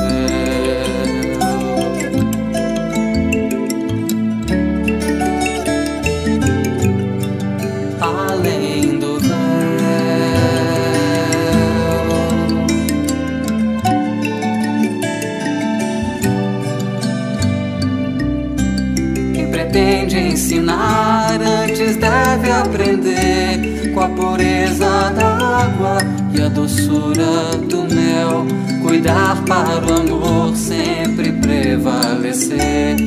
[20.34, 28.46] ensinar, antes deve aprender com a pureza da água e a doçura do mel.
[28.82, 32.98] Cuidar para o amor sempre prevalecer,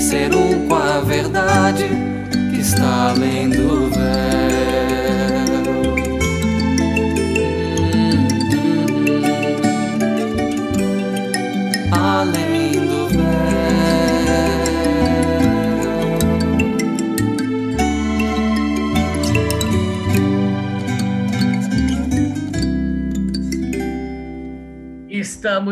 [0.00, 1.86] ser um com a verdade
[2.52, 3.95] que está além do.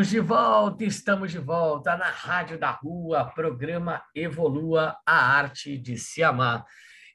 [0.05, 5.97] Estamos de volta, estamos de volta na Rádio da Rua, programa Evolua a Arte de
[5.97, 6.63] Se Amar.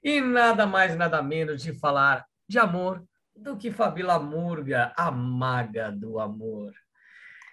[0.03, 5.91] E nada mais, nada menos de falar de amor do que Fabíola Murga, a maga
[5.91, 6.73] do amor.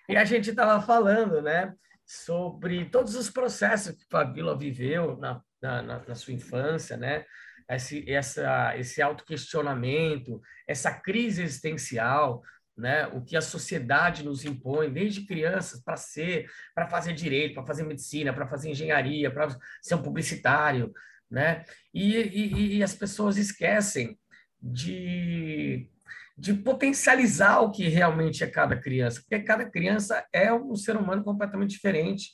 [0.09, 5.83] E a gente estava falando, né, sobre todos os processos que Fabíola viveu na, na,
[5.83, 7.27] na sua infância, né,
[7.69, 12.43] esse, essa, esse autoquestionamento, essa crise existencial,
[12.77, 17.67] né, o que a sociedade nos impõe desde crianças para ser, para fazer direito, para
[17.67, 19.49] fazer medicina, para fazer engenharia, para
[19.81, 20.93] ser um publicitário,
[21.31, 21.65] né?
[21.93, 24.19] E, e, e, as pessoas esquecem
[24.61, 25.91] de,
[26.37, 31.25] de potencializar o que realmente é cada criança, porque cada criança é um ser humano
[31.25, 32.33] completamente diferente,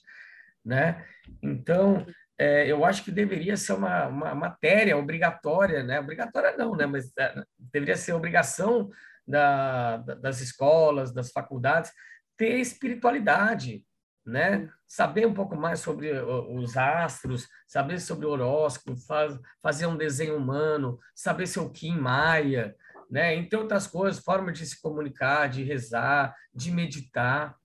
[0.64, 1.06] né?
[1.42, 2.04] Então,
[2.36, 6.00] é, eu acho que deveria ser uma, uma matéria obrigatória, né?
[6.00, 6.86] Obrigatória não, né?
[6.86, 8.90] Mas é, deveria ser obrigação
[9.26, 11.92] da, das escolas, das faculdades,
[12.36, 13.84] ter espiritualidade,
[14.24, 14.68] né?
[14.86, 20.36] Saber um pouco mais sobre os astros, saber sobre o horóscopo, faz, fazer um desenho
[20.36, 22.74] humano, saber seu Kim Maia,
[23.10, 23.34] né?
[23.34, 27.56] Entre outras coisas, forma de se comunicar, de rezar, de meditar,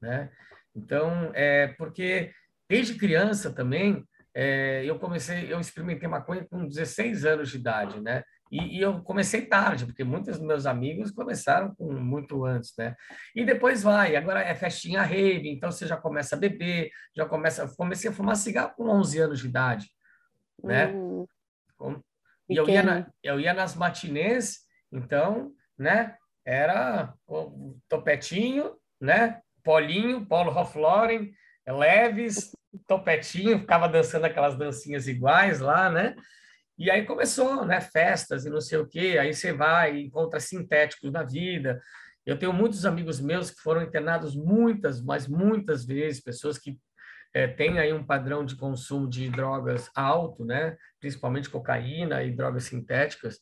[0.00, 0.30] né?
[0.74, 2.32] Então, é porque
[2.68, 8.22] desde criança também é, eu comecei, eu experimentei maconha com 16 anos de idade, né?
[8.50, 12.94] E, e, eu comecei tarde, porque muitos dos meus amigos começaram com muito antes, né?
[13.34, 17.66] E depois vai, agora é festinha rave, então você já começa a beber, já começa...
[17.76, 19.90] Comecei a fumar cigarro com 11 anos de idade,
[20.62, 20.86] né?
[20.86, 21.26] Uhum.
[21.76, 22.00] Com,
[22.48, 24.60] E eu ia, na, eu ia nas matinês,
[24.92, 26.16] então, né?
[26.44, 29.40] Era o topetinho, né?
[29.64, 31.32] Polinho, Paulo Hoffloren,
[31.66, 32.52] Leves,
[32.86, 36.14] topetinho, ficava dançando aquelas dancinhas iguais lá, né?
[36.78, 37.80] E aí começou, né?
[37.80, 39.16] Festas e não sei o quê.
[39.18, 41.80] Aí você vai e encontra sintéticos na vida.
[42.24, 46.78] Eu tenho muitos amigos meus que foram internados muitas, mas muitas vezes, pessoas que
[47.32, 50.76] é, têm aí um padrão de consumo de drogas alto, né?
[50.98, 53.38] Principalmente cocaína e drogas sintéticas,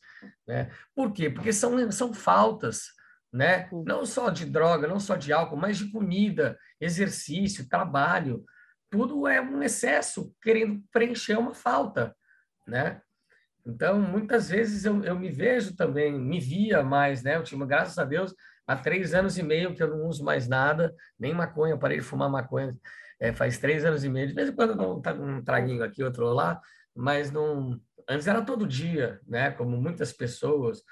[0.47, 0.69] né?
[0.93, 1.29] Por quê?
[1.29, 2.87] Porque são, são faltas,
[3.33, 3.69] né?
[3.71, 8.43] Não só de droga, não só de álcool, mas de comida, exercício, trabalho.
[8.89, 12.15] Tudo é um excesso querendo preencher uma falta,
[12.67, 13.01] né?
[13.65, 17.35] Então, muitas vezes eu, eu me vejo também, me via mais, né?
[17.35, 18.33] Eu tinha, graças a Deus,
[18.67, 21.97] há três anos e meio que eu não uso mais nada, nem maconha, eu parei
[21.97, 22.77] de fumar maconha
[23.19, 24.27] é, faz três anos e meio.
[24.27, 26.59] De vez em quando eu tá um traguinho aqui, outro lá,
[26.95, 27.79] mas não.
[28.07, 29.51] Antes era todo dia, né?
[29.51, 30.83] Como muitas pessoas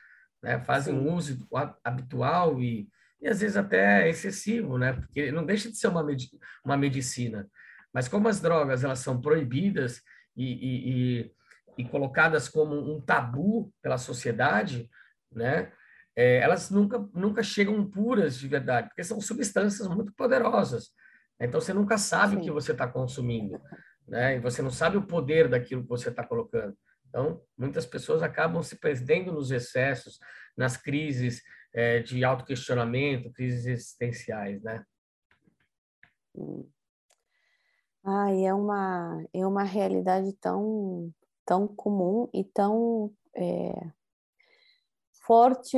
[0.42, 0.60] né?
[0.60, 1.48] fazem um uso
[1.84, 2.90] habitual e,
[3.22, 4.94] e às vezes até excessivo, né?
[4.94, 6.28] Porque não deixa de ser uma, med
[6.66, 7.48] uma medicina.
[7.94, 10.02] Mas como as drogas elas são proibidas
[10.36, 11.32] e, e, e
[11.78, 14.90] e colocadas como um tabu pela sociedade,
[15.32, 15.72] né?
[16.16, 20.92] É, elas nunca, nunca chegam puras de verdade, porque são substâncias muito poderosas.
[21.40, 22.42] Então, você nunca sabe Sim.
[22.42, 23.60] o que você está consumindo,
[24.08, 24.36] né?
[24.36, 26.78] E você não sabe o poder daquilo que você está colocando.
[27.10, 30.20] Então, muitas pessoas acabam se perdendo nos excessos,
[30.56, 31.42] nas crises
[31.74, 34.84] é, de autoquestionamento, crises existenciais, né?
[38.06, 41.12] Ai, é uma, é uma realidade tão
[41.46, 43.92] tão comum e tão é,
[45.26, 45.78] forte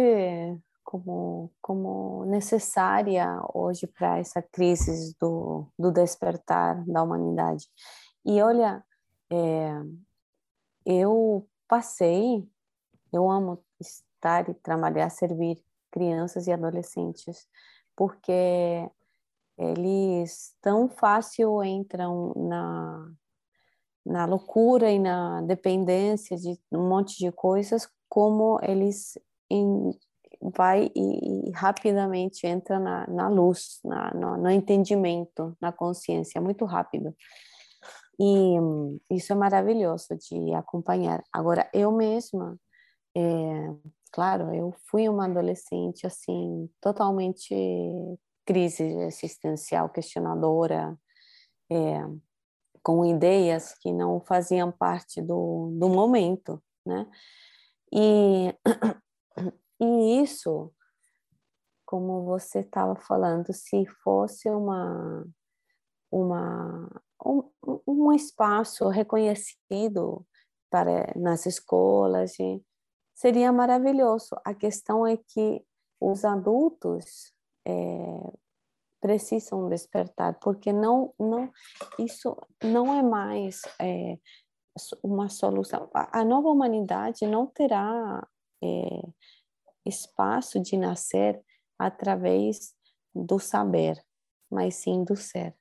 [0.83, 7.67] como, como necessária hoje para essa crise do, do despertar da humanidade.
[8.23, 8.83] E olha,
[9.31, 9.71] é,
[10.85, 12.47] eu passei,
[13.11, 15.61] eu amo estar e trabalhar, servir
[15.91, 17.47] crianças e adolescentes,
[17.95, 18.89] porque
[19.57, 23.11] eles tão fácil entram na
[24.05, 29.17] na loucura e na dependência de um monte de coisas, como eles
[29.49, 29.91] em,
[30.41, 36.65] vai e, e, rapidamente entra na, na luz, na, no, no, entendimento, na consciência, muito
[36.65, 37.15] rápido.
[38.19, 38.55] E
[39.09, 41.21] isso é maravilhoso de acompanhar.
[41.33, 42.57] Agora, eu mesma,
[43.15, 43.73] é,
[44.11, 47.53] claro, eu fui uma adolescente, assim, totalmente
[48.45, 50.97] crise existencial, questionadora,
[51.69, 51.99] é,
[52.85, 57.09] com ideias que não faziam parte do, do momento, né?
[57.91, 58.53] E,
[59.81, 60.71] e isso,
[61.83, 65.25] como você estava falando, se fosse uma,
[66.11, 67.49] uma, um,
[67.87, 70.23] um espaço reconhecido
[70.69, 72.35] para, nas escolas,
[73.15, 74.35] seria maravilhoso.
[74.45, 75.65] A questão é que
[75.99, 77.33] os adultos
[77.65, 78.33] é,
[79.05, 81.51] precisam despertar, porque não, não,
[81.99, 84.17] isso não é mais é,
[85.03, 85.87] uma solução.
[85.93, 88.27] A, nova humanidade não terá
[88.63, 89.01] é,
[89.85, 91.39] espaço de nascer
[91.77, 92.73] através
[93.13, 94.03] do saber,
[94.49, 95.55] mas sim do ser.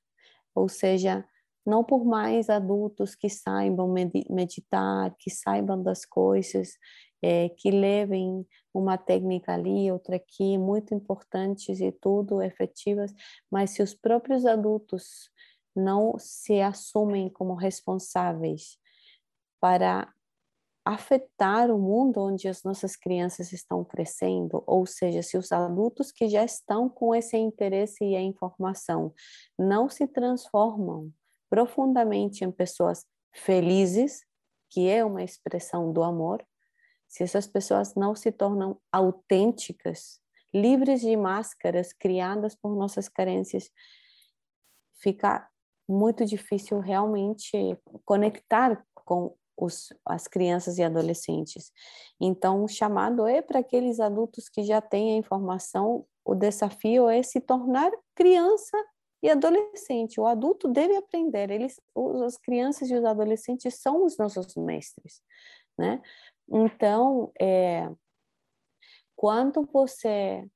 [0.54, 1.22] Ou seja,
[1.66, 3.92] não por mais adultos que saibam
[4.30, 6.78] meditar, que saibam das coisas,
[7.24, 13.10] é, que levem uma técnica ali, outra aqui, muito importantes e tudo efetivas,
[13.50, 15.30] mas se os próprios adultos
[15.74, 18.76] não se assumem como responsáveis
[19.58, 20.12] para
[20.84, 26.28] afetar o mundo onde as nossas crianças estão crescendo, ou seja, se os adultos que
[26.28, 29.14] já estão com esse interesse e a informação
[29.58, 31.10] não se transformam
[31.48, 34.20] profundamente em pessoas felizes,
[34.68, 36.44] que é uma expressão do amor,
[37.14, 40.18] se essas pessoas não se tornam autênticas,
[40.52, 43.70] livres de máscaras criadas por nossas carências,
[45.00, 45.48] fica
[45.88, 51.70] muito difícil realmente conectar com os, as crianças e adolescentes.
[52.20, 57.22] Então, o chamado é para aqueles adultos que já têm a informação, o desafio é
[57.22, 58.76] se tornar criança
[59.22, 60.18] e adolescente.
[60.18, 61.80] O adulto deve aprender, eles,
[62.26, 65.22] as crianças e os adolescentes são os nossos mestres,
[65.78, 66.02] né?
[66.48, 67.90] Então, é,
[69.16, 70.48] quando você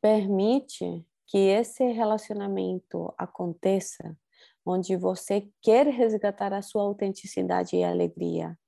[0.00, 4.16] permite que esse relacionamento aconteça,
[4.64, 8.58] onde você quer resgatar a sua autenticidade e alegria,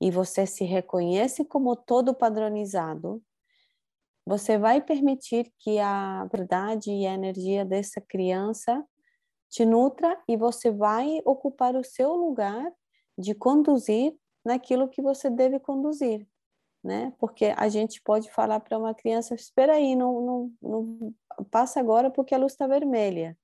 [0.00, 3.22] e você se reconhece como todo padronizado,
[4.26, 8.84] você vai permitir que a verdade e a energia dessa criança
[9.50, 12.72] te nutra e você vai ocupar o seu lugar
[13.18, 16.26] de conduzir naquilo que você deve conduzir,
[16.82, 17.12] né?
[17.18, 21.14] Porque a gente pode falar para uma criança, espera aí, não, não, não
[21.50, 23.38] passa agora porque a luz está vermelha,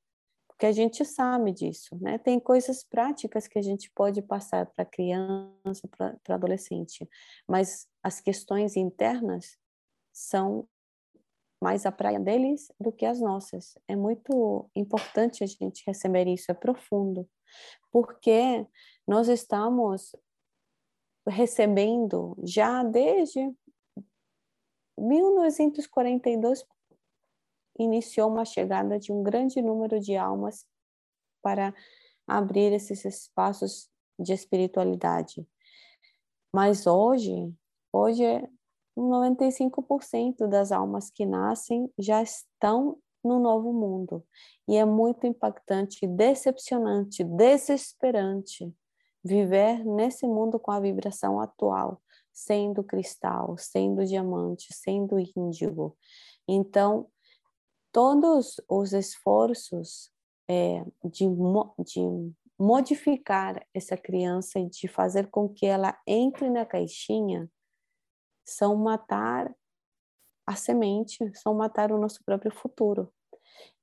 [0.49, 2.19] porque a gente sabe disso, né?
[2.19, 7.09] Tem coisas práticas que a gente pode passar para criança, para adolescente,
[7.47, 9.57] mas as questões internas
[10.13, 10.67] são
[11.61, 13.77] mais a praia deles do que as nossas.
[13.87, 17.29] É muito importante a gente receber isso, é profundo,
[17.91, 18.67] porque
[19.07, 20.15] nós estamos
[21.29, 23.53] recebendo já desde
[24.99, 26.65] 1942
[27.79, 30.67] iniciou uma chegada de um grande número de almas
[31.43, 31.75] para
[32.27, 35.47] abrir esses espaços de espiritualidade.
[36.53, 37.55] Mas hoje,
[37.93, 38.25] hoje
[38.97, 44.25] 95% das almas que nascem já estão no novo mundo.
[44.67, 48.75] E é muito impactante, decepcionante, desesperante
[49.25, 52.01] viver nesse mundo com a vibração atual,
[52.33, 55.97] sendo cristal, sendo diamante, sendo índigo.
[56.47, 57.09] Então,
[57.93, 60.11] todos os esforços
[60.49, 61.27] é, de,
[61.85, 67.51] de modificar essa criança e de fazer com que ela entre na caixinha
[68.45, 69.55] são matar
[70.47, 73.13] a semente, são matar o nosso próprio futuro.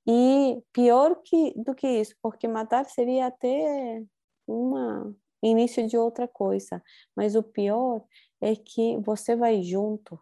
[0.08, 4.04] E pior que, do que isso, porque matar seria até
[4.48, 6.84] um início de outra coisa,
[7.16, 8.04] mas o pior
[8.42, 10.20] é que você vai junto,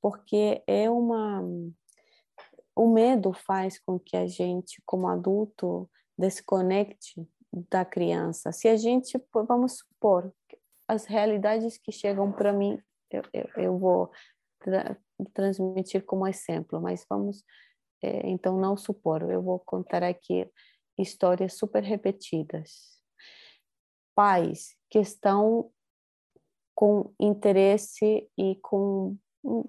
[0.00, 1.42] porque é uma.
[2.74, 7.28] O medo faz com que a gente, como adulto, desconecte
[7.70, 8.50] da criança.
[8.50, 10.32] Se a gente, vamos supor,
[10.88, 14.10] as realidades que chegam para mim eu, eu, eu vou
[14.58, 14.96] tra
[15.32, 17.44] transmitir como exemplo, mas vamos,
[18.02, 20.50] é, então, não supor, eu vou contar aqui
[20.98, 22.91] histórias super repetidas.
[24.14, 25.70] Pais que estão
[26.74, 29.16] com interesse e com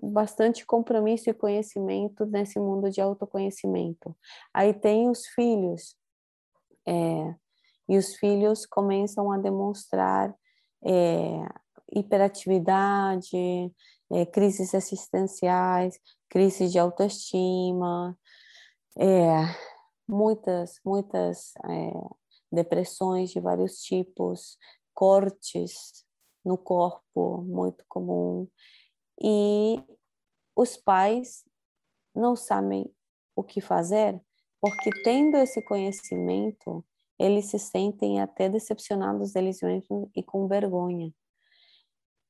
[0.02, 4.16] bastante compromisso e conhecimento nesse mundo de autoconhecimento.
[4.54, 5.96] Aí tem os filhos,
[6.88, 7.36] é,
[7.90, 10.34] e os filhos começam a demonstrar
[10.84, 11.46] é,
[11.92, 13.72] hiperatividade,
[14.12, 18.18] é, crises existenciais, crises de autoestima,
[18.98, 19.34] é,
[20.08, 21.94] muitas, muitas é,
[22.54, 24.58] depressões de vários tipos,
[24.94, 26.06] cortes
[26.46, 28.48] no corpo, muito comum.
[29.22, 29.82] E
[30.56, 31.44] os pais
[32.16, 32.94] não sabem
[33.36, 34.22] o que fazer,
[34.62, 36.86] porque tendo esse conhecimento,
[37.18, 41.12] eles se sentem até decepcionados deles mesmos e com vergonha.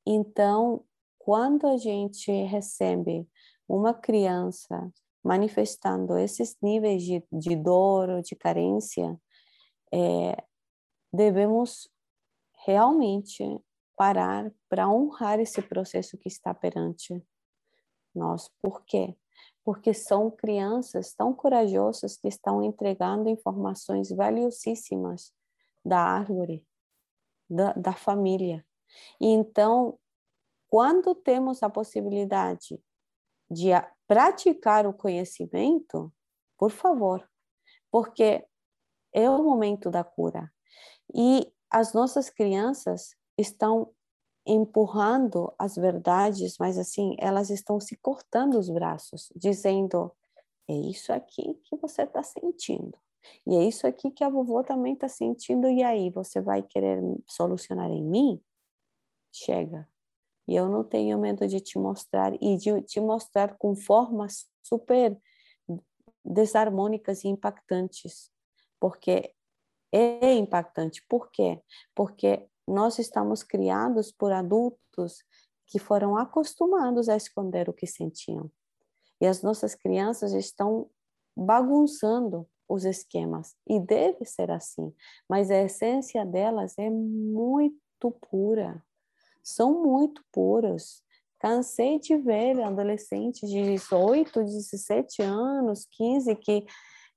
[0.06, 0.86] Então,
[1.18, 3.28] quando a gente recebe
[3.68, 4.92] uma criança
[5.24, 9.18] manifestando esses níveis de, de dor ou de carência,
[9.94, 10.44] é,
[11.14, 11.88] devemos
[12.66, 13.44] realmente
[13.96, 17.24] parar para honrar esse processo que está perante
[18.16, 18.50] nós.
[18.60, 19.16] Por quê?
[19.64, 25.32] Porque são crianças tão corajosas que estão entregando informações valiosíssimas
[25.86, 26.66] da árvore,
[27.48, 28.66] da, da família.
[29.22, 30.00] E então,
[30.70, 32.82] quando temos a possibilidade
[33.50, 33.70] de
[34.08, 36.12] praticar o conhecimento,
[36.58, 37.30] por favor,
[37.92, 38.48] porque
[39.14, 40.52] é o momento da cura.
[41.14, 43.92] E as nossas crianças estão
[44.46, 50.12] empurrando as verdades, mas assim, elas estão se cortando os braços, dizendo:
[50.68, 52.98] é isso aqui que você está sentindo.
[53.48, 57.02] E é isso aqui que a vovó também está sentindo, e aí, você vai querer
[57.28, 58.42] solucionar em mim?
[59.34, 59.88] chega.
[60.48, 65.18] E eu não tenho medo de te mostrar e de te mostrar com formas super
[66.24, 68.30] desarmônicas e impactantes,
[68.84, 69.34] porque
[69.94, 71.02] é impactante.
[71.08, 71.62] Por quê?
[71.96, 75.24] Porque nós estamos criados por adultos
[75.68, 78.52] que foram acostumados a esconder o que sentiam.
[79.22, 80.90] E as nossas crianças estão
[81.34, 83.56] bagunçando os esquemas.
[83.66, 84.94] E deve ser assim.
[85.30, 88.84] Mas a essência delas é muito pura
[89.44, 91.04] são muito puras.
[91.38, 96.66] Cansei de ver adolescentes de 18, 17 anos, 15, que,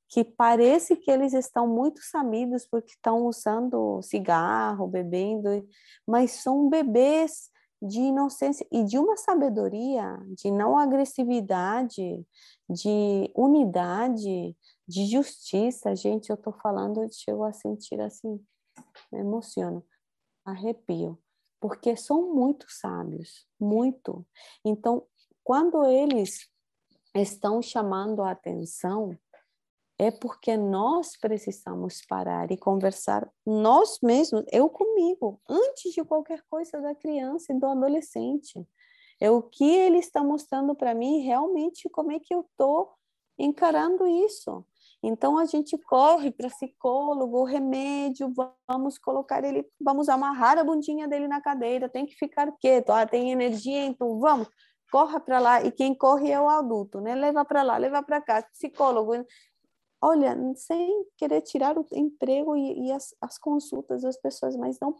[0.09, 5.49] que parece que eles estão muito sabidos porque estão usando cigarro, bebendo,
[6.07, 7.51] mas são bebês
[7.83, 12.27] de inocência e de uma sabedoria, de não agressividade,
[12.69, 14.57] de unidade,
[14.89, 15.95] de justiça.
[15.95, 18.41] Gente, eu estou falando, chego a sentir assim,
[19.13, 19.85] me emociono,
[20.45, 21.19] arrepio
[21.61, 24.27] porque são muito sábios, muito.
[24.65, 25.05] Então,
[25.43, 26.49] quando eles
[27.15, 29.17] estão chamando a atenção,
[29.99, 36.81] é porque nós precisamos parar e conversar nós mesmos, eu comigo, antes de qualquer coisa
[36.81, 38.67] da criança e do adolescente.
[39.19, 42.93] É o que ele está mostrando para mim realmente como é que eu estou
[43.39, 44.65] encarando isso.
[45.03, 48.33] Então a gente corre para psicólogo, remédio,
[48.69, 53.07] vamos colocar ele, vamos amarrar a bundinha dele na cadeira, tem que ficar quieto, ah,
[53.07, 54.49] tem energia, então vamos,
[54.91, 57.15] corra para lá e quem corre é o adulto, né?
[57.15, 59.13] Leva para lá, leva para cá, psicólogo.
[60.01, 64.95] Olha, sem querer tirar o emprego e, e as, as, consultas das pessoas, mas não,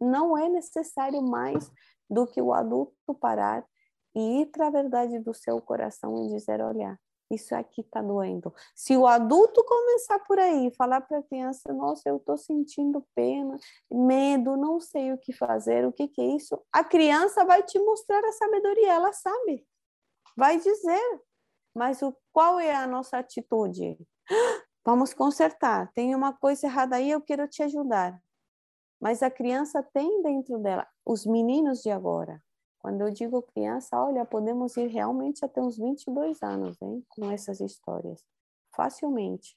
[0.00, 1.70] não é necessário mais
[2.08, 3.66] do que o adulto parar
[4.14, 6.98] e ir para a verdade do seu coração e dizer: olha,
[7.30, 8.52] isso aqui está doendo.
[8.74, 13.56] Se o adulto começar por aí, falar para a criança: nossa, eu estou sentindo pena,
[13.90, 17.78] medo, não sei o que fazer, o que, que é isso, a criança vai te
[17.78, 19.66] mostrar a sabedoria, ela sabe,
[20.36, 21.20] vai dizer.
[21.74, 23.96] Mas o, qual é a nossa atitude?
[24.84, 25.92] Vamos consertar.
[25.92, 28.20] Tem uma coisa errada aí, eu quero te ajudar.
[29.00, 32.42] Mas a criança tem dentro dela, os meninos de agora.
[32.78, 37.60] Quando eu digo criança, olha, podemos ir realmente até uns 22 anos, hein, com essas
[37.60, 38.24] histórias,
[38.74, 39.56] facilmente.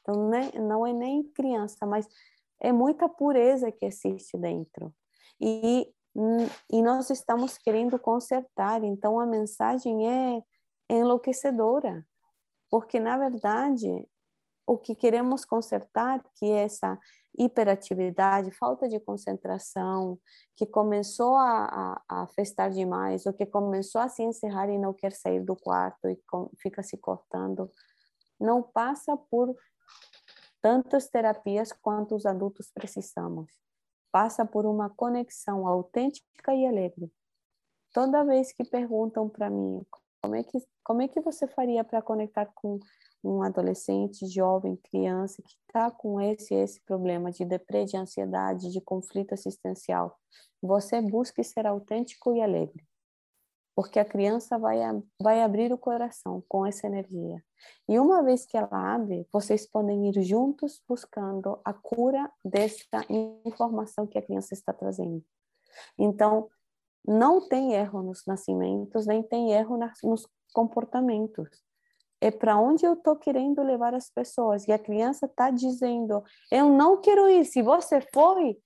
[0.00, 2.08] Então, né, não é nem criança, mas
[2.60, 4.92] é muita pureza que existe dentro.
[5.40, 5.92] E,
[6.72, 10.42] e nós estamos querendo consertar, então a mensagem é
[10.88, 12.06] enlouquecedora,
[12.70, 14.06] porque, na verdade,
[14.66, 16.98] o que queremos consertar, que é essa
[17.38, 20.18] hiperatividade, falta de concentração,
[20.56, 24.92] que começou a, a, a, festar demais, ou que começou a se encerrar e não
[24.92, 27.70] quer sair do quarto e com, fica se cortando,
[28.40, 29.54] não passa por
[30.60, 33.50] tantas terapias quanto os adultos precisamos.
[34.10, 37.12] Passa por uma conexão autêntica e alegre.
[37.92, 39.86] Toda vez que perguntam para mim
[40.22, 42.78] como é que como é que você faria para conectar com
[43.24, 48.80] um adolescente, jovem, criança que está com esse esse problema de depressão, de ansiedade, de
[48.80, 50.16] conflito assistencial,
[50.62, 52.84] você busque ser autêntico e alegre,
[53.74, 54.78] porque a criança vai
[55.20, 57.42] vai abrir o coração com essa energia.
[57.88, 63.04] E uma vez que ela abre, vocês podem ir juntos buscando a cura dessa
[63.44, 65.24] informação que a criança está trazendo.
[65.98, 66.48] Então,
[67.06, 71.66] não tem erro nos nascimentos, nem tem erro nos comportamentos
[72.20, 74.66] é para onde eu estou querendo levar as pessoas.
[74.66, 77.44] E a criança está dizendo: eu não quero ir.
[77.44, 78.58] Se você foi,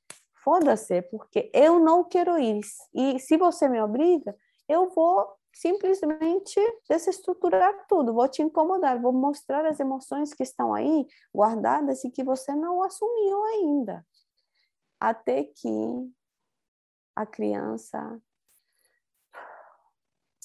[0.43, 2.61] foda-se, porque eu não quero ir.
[2.95, 4.35] E se você me obriga,
[4.69, 11.07] eu vou simplesmente desestruturar tudo, vou te incomodar, vou mostrar as emoções que estão aí
[11.35, 14.07] guardadas e que você não assumiu ainda.
[14.99, 16.13] Até que
[17.17, 18.21] a criança.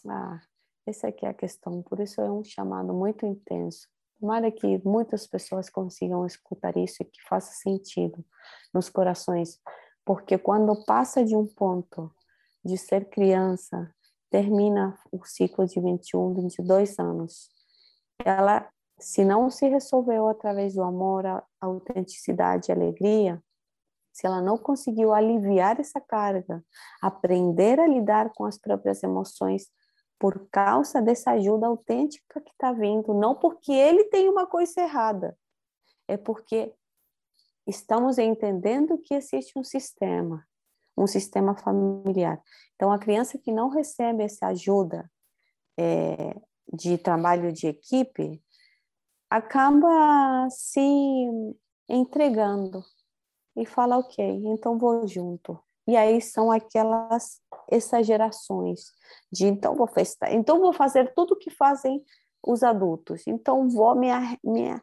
[0.08, 0.39] Ah,
[0.86, 3.88] essa aqui é a questão, por isso é um chamado muito intenso.
[4.20, 8.24] Tomara que muitas pessoas consigam escutar isso e que faça sentido
[8.74, 9.60] nos corações,
[10.06, 12.12] porque quando passa de um ponto
[12.64, 13.93] de ser criança,
[14.30, 17.49] termina o ciclo de 21, 22 anos,
[18.24, 23.41] ela, se não se resolveu através do amor, a autenticidade, a alegria,
[24.14, 26.64] se ela não conseguiu aliviar essa carga,
[27.01, 29.68] aprender a lidar com as próprias emoções,
[30.18, 35.38] por causa dessa ajuda autêntica que está vindo, não porque ele tem uma coisa errada,
[36.07, 36.74] é porque
[37.68, 40.45] estamos entendendo que existe um sistema,
[40.97, 42.41] um sistema familiar.
[42.76, 45.09] Então, a criança que não recebe essa ajuda
[45.78, 46.36] é,
[46.72, 48.41] de trabalho de equipe
[49.30, 51.59] acaba se
[51.89, 52.84] entregando
[53.55, 55.59] e fala, ok, então vou junto.
[55.88, 58.92] E aí são aquelas exagerações
[59.32, 62.04] de então vou festar, então vou fazer tudo o que fazem
[62.46, 64.10] os adultos, então vou me,
[64.44, 64.80] me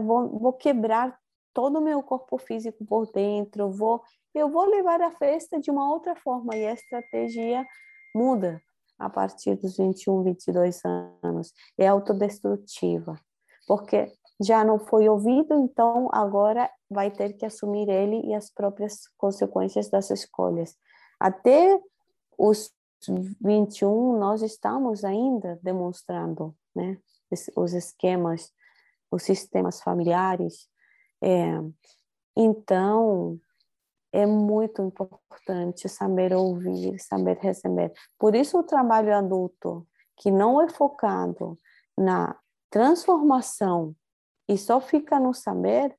[0.00, 1.16] vou, vou quebrar
[1.52, 4.02] todo o meu corpo físico por dentro, vou
[4.34, 7.66] eu vou levar a festa de uma outra forma e a estratégia
[8.14, 8.62] muda
[8.98, 13.20] a partir dos 21, 22 anos, é autodestrutiva,
[13.66, 19.08] porque já não foi ouvido, então agora vai ter que assumir ele e as próprias
[19.16, 20.76] consequências das escolhas.
[21.18, 21.80] Até
[22.36, 22.70] os
[23.40, 26.98] 21, nós estamos ainda demonstrando né,
[27.56, 28.52] os esquemas,
[29.10, 30.68] os sistemas familiares.
[31.22, 31.58] É,
[32.36, 33.38] então,
[34.12, 37.92] é muito importante saber ouvir, saber receber.
[38.18, 39.86] Por isso, o trabalho adulto,
[40.16, 41.58] que não é focado
[41.96, 42.36] na
[42.70, 43.94] transformação
[44.52, 45.96] e só fica no saber,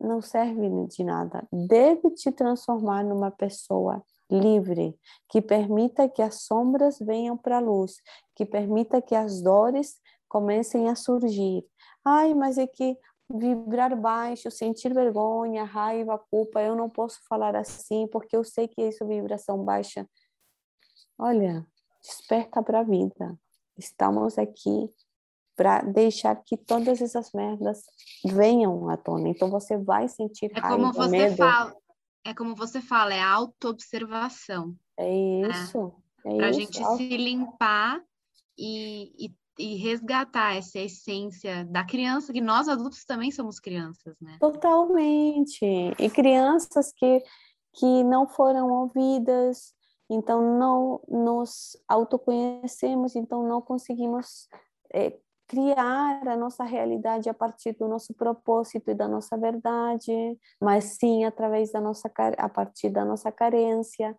[0.00, 1.46] não serve de nada.
[1.52, 4.96] Deve te transformar numa pessoa livre,
[5.28, 7.96] que permita que as sombras venham para a luz,
[8.36, 11.64] que permita que as dores comecem a surgir.
[12.04, 12.96] Ai, mas é que
[13.28, 18.80] vibrar baixo, sentir vergonha, raiva, culpa, eu não posso falar assim porque eu sei que
[18.80, 20.08] isso é vibração baixa.
[21.18, 21.66] Olha,
[22.00, 23.36] desperta para a vida.
[23.76, 24.88] Estamos aqui
[25.56, 27.82] para deixar que todas essas merdas
[28.24, 29.28] venham à tona.
[29.28, 31.36] Então você vai sentir é raiva, como você medo.
[31.36, 31.74] fala,
[32.24, 34.76] é como você fala, é autoobservação.
[34.98, 35.10] É
[35.48, 35.94] isso.
[36.24, 36.98] É, é para a gente auto...
[36.98, 38.02] se limpar
[38.58, 44.36] e, e, e, resgatar essa essência da criança, que nós adultos também somos crianças, né?
[44.38, 45.64] Totalmente.
[45.98, 47.22] E crianças que,
[47.74, 49.74] que não foram ouvidas,
[50.10, 54.48] então não nos autoconhecemos, então não conseguimos
[54.92, 55.16] é,
[55.46, 60.12] criar a nossa realidade a partir do nosso propósito e da nossa verdade,
[60.60, 64.16] mas sim através da nossa a partir da nossa carência.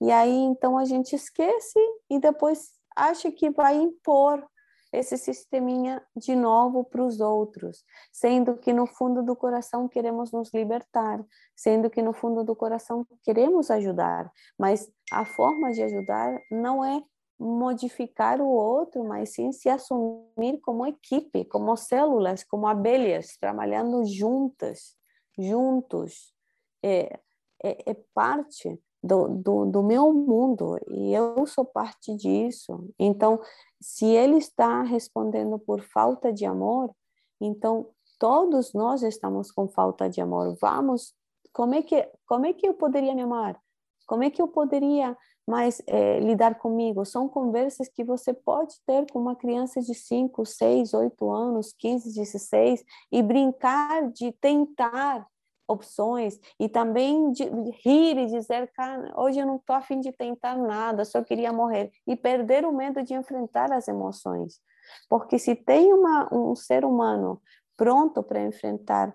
[0.00, 1.78] E aí então a gente esquece
[2.08, 4.44] e depois acha que vai impor
[4.92, 10.52] esse sisteminha de novo para os outros, sendo que no fundo do coração queremos nos
[10.52, 11.24] libertar,
[11.54, 17.00] sendo que no fundo do coração queremos ajudar, mas a forma de ajudar não é
[17.40, 24.94] modificar o outro, mas sim se assumir como equipe, como células, como abelhas, trabalhando juntas,
[25.38, 26.34] juntos.
[26.82, 27.18] É,
[27.62, 32.92] é, é parte do, do, do, meu mundo e eu sou parte disso.
[32.98, 33.40] Então,
[33.80, 36.94] se ele está respondendo por falta de amor,
[37.40, 37.88] então
[38.18, 40.56] todos nós estamos com falta de amor.
[40.60, 41.14] Vamos,
[41.52, 43.58] como é que como é que eu poderia me amar?
[44.06, 45.16] Como é que eu poderia
[45.50, 47.04] mais é, lidar comigo?
[47.04, 52.14] São conversas que você pode ter com uma criança de 5, 6, 8 anos, 15,
[52.14, 55.26] 16 e brincar de tentar
[55.68, 57.44] opções e também de
[57.84, 61.92] rir e dizer, cara, hoje eu não estou afim de tentar nada, só queria morrer
[62.06, 64.60] e perder o medo de enfrentar as emoções,
[65.08, 67.40] porque se tem uma, um ser humano
[67.76, 69.14] pronto para enfrentar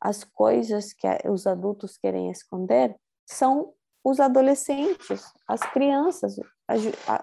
[0.00, 2.94] as coisas que os adultos querem esconder,
[3.26, 3.72] são
[4.04, 6.36] os adolescentes, as crianças,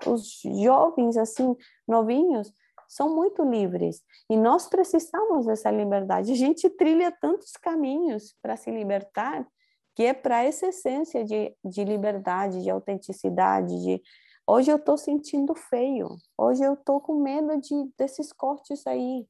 [0.08, 1.56] os jovens assim
[1.88, 2.52] novinhos
[2.88, 4.04] são muito livres.
[4.30, 6.32] E nós precisamos dessa liberdade.
[6.32, 9.48] A gente trilha tantos caminhos para se libertar
[9.96, 14.02] que é para essa essência de, de liberdade, de autenticidade, de
[14.48, 16.08] hoje eu estou sentindo feio,
[16.38, 19.28] hoje eu estou com medo de desses cortes aí,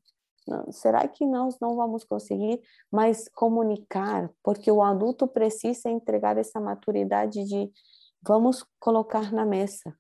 [0.72, 2.62] será que nós não vamos conseguir
[2.92, 4.30] mais comunicar?
[4.44, 7.72] Porque o adulto precisa entregar essa maturidade de
[8.22, 9.96] vamos colocar na mesa,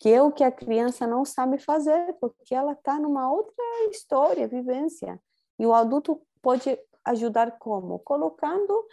[0.00, 4.48] que é o que a criança não sabe fazer, porque ela está numa outra história,
[4.48, 5.20] vivência.
[5.58, 7.98] E o adulto pode ajudar como?
[8.00, 8.86] Colocando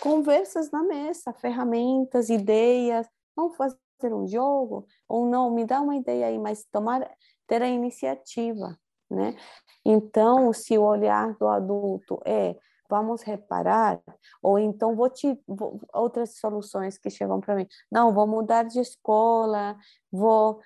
[0.00, 3.06] conversas na mesa, ferramentas, ideias,
[3.36, 7.08] vamos fazer um jogo, ou não, me dá uma ideia aí, mas tomar,
[7.46, 8.76] ter a iniciativa
[9.10, 9.36] né?
[9.84, 12.56] Então, se o olhar do adulto é
[12.88, 14.00] vamos reparar,
[14.42, 17.66] ou então vou te vou, outras soluções que chegam para mim.
[17.90, 19.76] Não, vou mudar de escola,
[20.12, 20.60] vou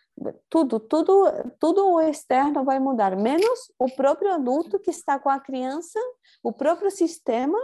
[0.49, 1.24] tudo, tudo,
[1.59, 5.99] tudo o externo vai mudar, menos o próprio adulto que está com a criança,
[6.43, 7.59] o próprio sistema,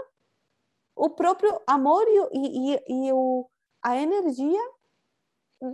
[0.97, 3.49] o próprio amor e, e, e o,
[3.83, 4.63] a energia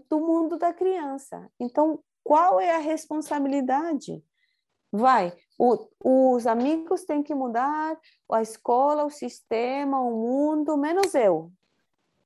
[0.09, 1.51] do mundo da criança.
[1.61, 4.23] Então, qual é a responsabilidade?
[4.93, 5.87] Vai, o,
[6.35, 7.99] os amigos têm que mudar,
[8.31, 11.53] a escola, o sistema, o mundo, menos eu.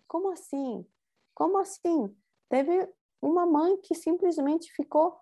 [0.08, 0.86] Como assim?
[1.34, 2.14] Como assim?
[2.48, 2.88] Teve
[3.20, 5.18] uma mãe que simplesmente ficou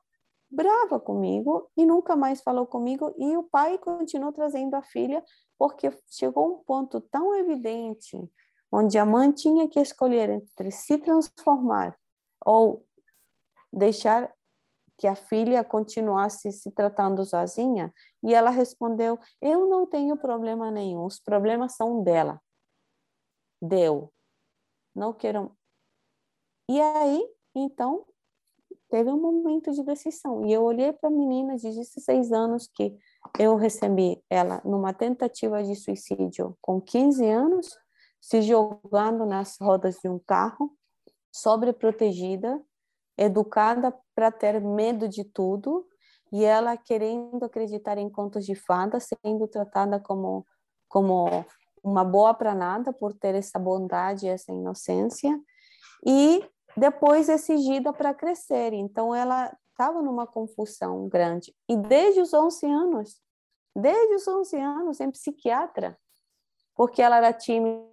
[0.51, 5.25] brava comigo e nunca mais falou comigo e o pai continuou trazendo a filha
[5.59, 8.19] porque chegou um ponto tão evidente
[8.71, 11.99] onde a mãe tinha que escolher entre se transformar
[12.45, 12.85] ou
[13.73, 14.31] deixar
[14.99, 21.05] que a filha continuasse se tratando sozinha, e ela respondeu: Eu não tenho problema nenhum,
[21.05, 22.41] os problemas são dela.
[23.61, 24.13] Deu.
[24.95, 25.57] Não quero.
[26.69, 28.07] E aí, então,
[28.93, 30.45] teve um momento de decisão.
[30.45, 32.97] E eu olhei para a menina de 16 anos que
[33.39, 37.75] eu recebi ela numa tentativa de suicídio com 15 anos,
[38.21, 40.77] se jogando nas rodas de um carro,
[41.33, 42.63] sobreprotegida,
[43.17, 45.87] educada para ter medo de tudo
[46.33, 50.47] e ela querendo acreditar em contos de fadas, sendo tratada como
[50.89, 51.27] como
[51.83, 55.41] uma boa para nada por ter essa bondade, essa inocência
[56.07, 56.47] e
[56.77, 58.75] depois exigida para crescer.
[58.75, 63.23] Então ela estava numa confusão grande e desde os 11 anos,
[63.75, 65.99] desde os 11 anos em psiquiatra,
[66.75, 67.89] porque ela era tímida,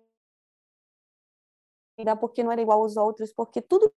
[2.19, 3.91] porque não era igual aos outros, porque tudo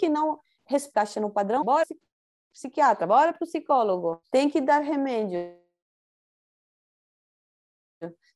[0.00, 1.84] que não respeita no padrão, bora
[2.52, 5.60] psiquiatra, bora para o psicólogo, tem que dar remédio,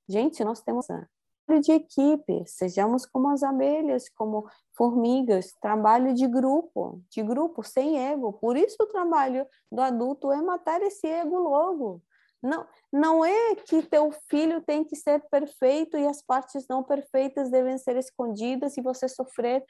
[0.07, 4.47] Gente, nós temos trabalho de equipe, sejamos como as abelhas, como
[4.77, 8.35] formigas, trabalho de grupo, de grupo, sem ego.
[8.35, 12.03] Por isso o trabalho do adulto é matar esse ego logo.
[12.43, 17.51] Não, não é que teu filho tem que ser perfeito e as partes não perfeitas
[17.51, 19.65] devem ser escondidas e você sofrer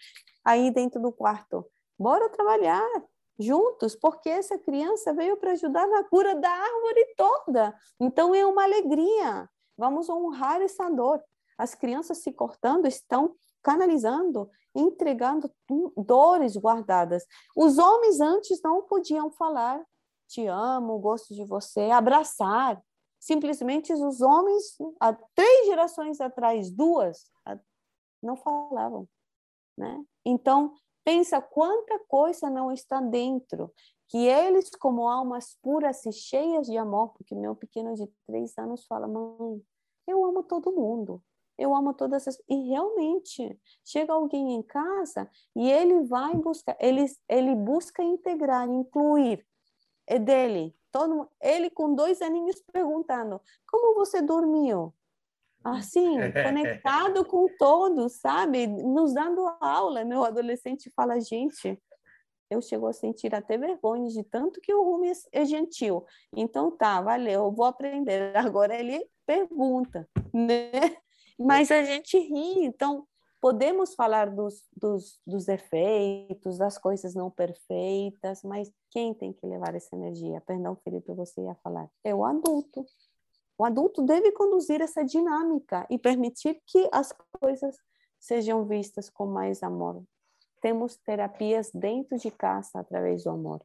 [0.44, 1.64] aí dentro do quarto.
[1.98, 2.88] Bora trabalhar
[3.38, 7.74] juntos, porque essa criança veio para ajudar na cura da árvore toda.
[8.00, 9.48] Então é uma alegria.
[9.76, 11.22] Vamos honrar essa dor.
[11.58, 15.50] As crianças se cortando estão canalizando, entregando
[15.96, 17.24] dores guardadas.
[17.56, 19.84] Os homens antes não podiam falar
[20.28, 22.82] te amo, gosto de você, abraçar.
[23.20, 27.30] Simplesmente os homens, há três gerações atrás, duas,
[28.22, 29.08] não falavam,
[29.78, 30.04] né?
[30.24, 30.74] Então,
[31.04, 33.72] pensa quanta coisa não está dentro,
[34.08, 38.86] que eles, como almas puras e cheias de amor, porque meu pequeno de três anos
[38.86, 39.62] fala, mãe,
[40.06, 41.22] eu amo todo mundo,
[41.56, 42.40] eu amo todas as...
[42.48, 49.46] E realmente, chega alguém em casa e ele vai buscar, ele, ele busca integrar, incluir
[50.06, 50.76] é dele.
[50.92, 54.94] Todo, ele com dois aninhos perguntando: como você dormiu?
[55.64, 58.66] Assim, conectado com todos, sabe?
[58.66, 60.04] Nos dando aula.
[60.04, 61.80] Meu adolescente fala: gente,
[62.50, 66.04] eu chego a sentir até vergonha de tanto que o Rumi é gentil.
[66.36, 68.36] Então tá, valeu, eu vou aprender.
[68.36, 70.70] Agora ele pergunta, né?
[71.38, 72.64] Mas a gente ri.
[72.64, 73.06] Então,
[73.40, 79.74] podemos falar dos, dos, dos defeitos, das coisas não perfeitas, mas quem tem que levar
[79.74, 80.42] essa energia?
[80.46, 81.88] Perdão, Felipe, você ia falar.
[82.04, 82.84] É o adulto.
[83.56, 87.76] O adulto deve conduzir essa dinâmica e permitir que as coisas
[88.18, 90.02] sejam vistas com mais amor.
[90.60, 93.62] Temos terapias dentro de casa através do amor.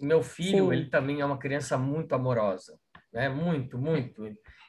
[0.00, 0.72] Meu filho, Sim.
[0.72, 2.78] ele também é uma criança muito amorosa,
[3.12, 3.28] né?
[3.28, 4.22] Muito, muito.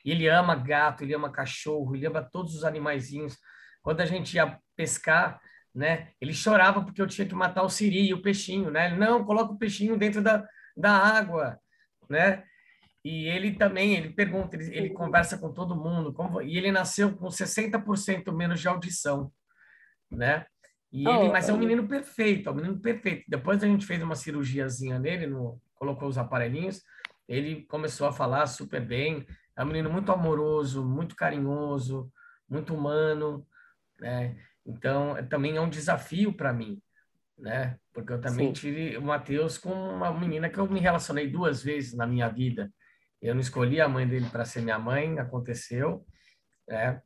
[0.05, 3.37] Ele ama gato, ele ama cachorro, ele ama todos os animaizinhos
[3.81, 5.39] quando a gente ia pescar,
[5.73, 6.11] né?
[6.21, 8.87] Ele chorava porque eu tinha que matar o siri e o peixinho, né?
[8.87, 11.59] Ele, não, coloca o peixinho dentro da, da água,
[12.09, 12.43] né?
[13.03, 17.15] E ele também, ele pergunta, ele, ele conversa com todo mundo, como, e ele nasceu
[17.15, 19.31] com 60% menos de audição,
[20.11, 20.45] né?
[20.91, 23.23] E ele, oh, mas é um menino perfeito, é um menino perfeito.
[23.27, 26.83] Depois a gente fez uma cirurgiazinha nele, no, colocou os aparelhinhos,
[27.27, 29.25] ele começou a falar super bem.
[29.55, 32.11] É um menino muito amoroso, muito carinhoso,
[32.49, 33.45] muito humano,
[33.99, 34.35] né?
[34.65, 36.81] Então, é, também é um desafio para mim,
[37.37, 37.77] né?
[37.93, 38.53] Porque eu também Sim.
[38.53, 42.71] tive o Matheus com uma menina que eu me relacionei duas vezes na minha vida.
[43.21, 46.05] Eu não escolhi a mãe dele para ser minha mãe, aconteceu,
[46.67, 47.01] né?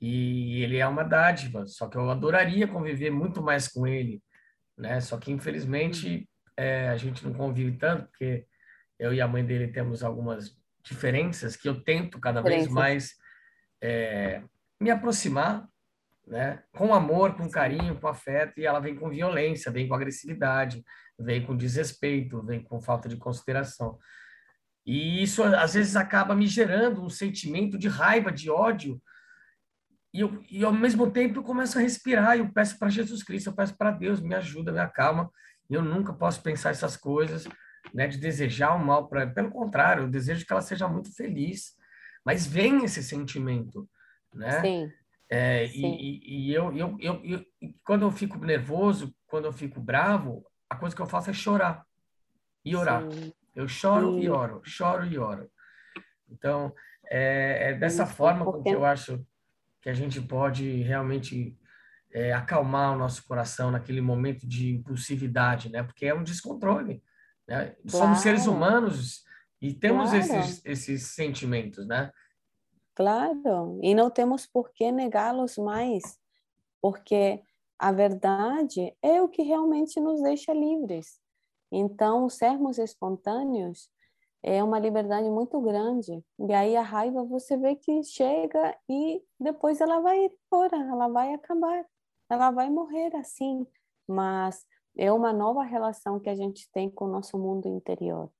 [0.00, 4.22] E ele é uma dádiva, só que eu adoraria conviver muito mais com ele,
[4.76, 5.00] né?
[5.00, 8.46] Só que infelizmente é, a gente não convive tanto, porque
[8.98, 13.14] eu e a mãe dele temos algumas diferenças que eu tento cada vez mais
[13.80, 14.42] é,
[14.80, 15.68] me aproximar,
[16.26, 16.62] né?
[16.72, 20.82] Com amor, com carinho, com afeto, e ela vem com violência, vem com agressividade,
[21.18, 23.98] vem com desrespeito, vem com falta de consideração.
[24.84, 29.00] E isso às vezes acaba me gerando um sentimento de raiva, de ódio.
[30.12, 33.22] E, eu, e ao mesmo tempo eu começo a respirar e eu peço para Jesus
[33.22, 35.30] Cristo, eu peço para Deus, me ajuda, me acalma.
[35.70, 37.48] Eu nunca posso pensar essas coisas,
[37.94, 39.26] né, de desejar o mal para.
[39.26, 41.74] Pelo contrário, eu desejo que ela seja muito feliz.
[42.24, 43.88] Mas vem esse sentimento,
[44.34, 44.60] né?
[44.60, 44.92] Sim.
[45.28, 47.44] É, e, e, e eu, eu, eu, eu,
[47.82, 51.86] quando eu fico nervoso, quando eu fico bravo, a coisa que eu faço é chorar
[52.64, 53.10] e orar.
[53.10, 53.32] Sim.
[53.54, 55.50] Eu choro e oro, choro e oro.
[56.28, 56.72] Então,
[57.10, 59.24] é, é dessa forma que eu acho
[59.80, 61.56] que a gente pode realmente
[62.12, 65.82] é, acalmar o nosso coração naquele momento de impulsividade, né?
[65.82, 67.02] Porque é um descontrole.
[67.46, 67.66] Né?
[67.66, 67.90] Claro.
[67.90, 69.24] Somos seres humanos
[69.60, 70.18] e temos claro.
[70.18, 72.10] esses, esses sentimentos, né?
[72.94, 76.02] Claro, e não temos por que negá-los mais,
[76.80, 77.40] porque
[77.78, 81.21] a verdade é o que realmente nos deixa livres.
[81.72, 83.90] Então, sermos espontâneos
[84.42, 86.22] é uma liberdade muito grande.
[86.38, 91.32] E aí a raiva você vê que chega e depois ela vai embora, ela vai
[91.32, 91.86] acabar,
[92.28, 93.66] ela vai morrer assim.
[94.06, 94.66] Mas
[94.96, 98.30] é uma nova relação que a gente tem com o nosso mundo interior.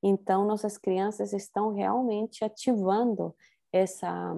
[0.00, 3.34] Então, nossas crianças estão realmente ativando
[3.72, 4.34] essa,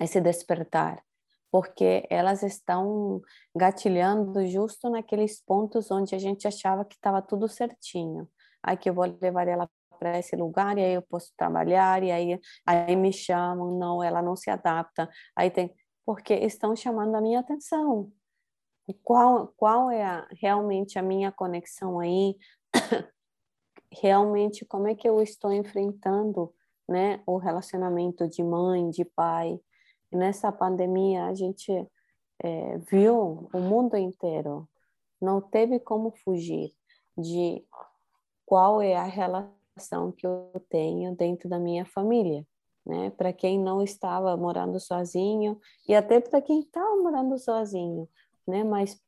[0.00, 1.04] esse despertar,
[1.52, 3.20] porque elas estão
[3.54, 8.26] gatilhando justo naqueles pontos onde a gente achava que estava tudo certinho.
[8.62, 12.10] Aí que eu vou levar ela para esse lugar e aí eu posso trabalhar e
[12.10, 15.10] aí aí me chamam, não, ela não se adapta.
[15.36, 15.70] Aí tem
[16.06, 18.10] porque estão chamando a minha atenção.
[19.04, 22.34] Qual qual é a, realmente a minha conexão aí?
[23.92, 26.52] realmente como é que eu estou enfrentando
[26.88, 29.60] né, o relacionamento de mãe, de pai.
[30.12, 31.72] Nessa pandemia a gente
[32.42, 34.68] é, viu o mundo inteiro,
[35.20, 36.72] não teve como fugir
[37.16, 37.64] de
[38.44, 42.46] qual é a relação que eu tenho dentro da minha família,
[42.84, 43.10] né?
[43.10, 45.58] Para quem não estava morando sozinho
[45.88, 48.08] e até para quem estava morando sozinho,
[48.46, 48.64] né?
[48.64, 49.00] Mas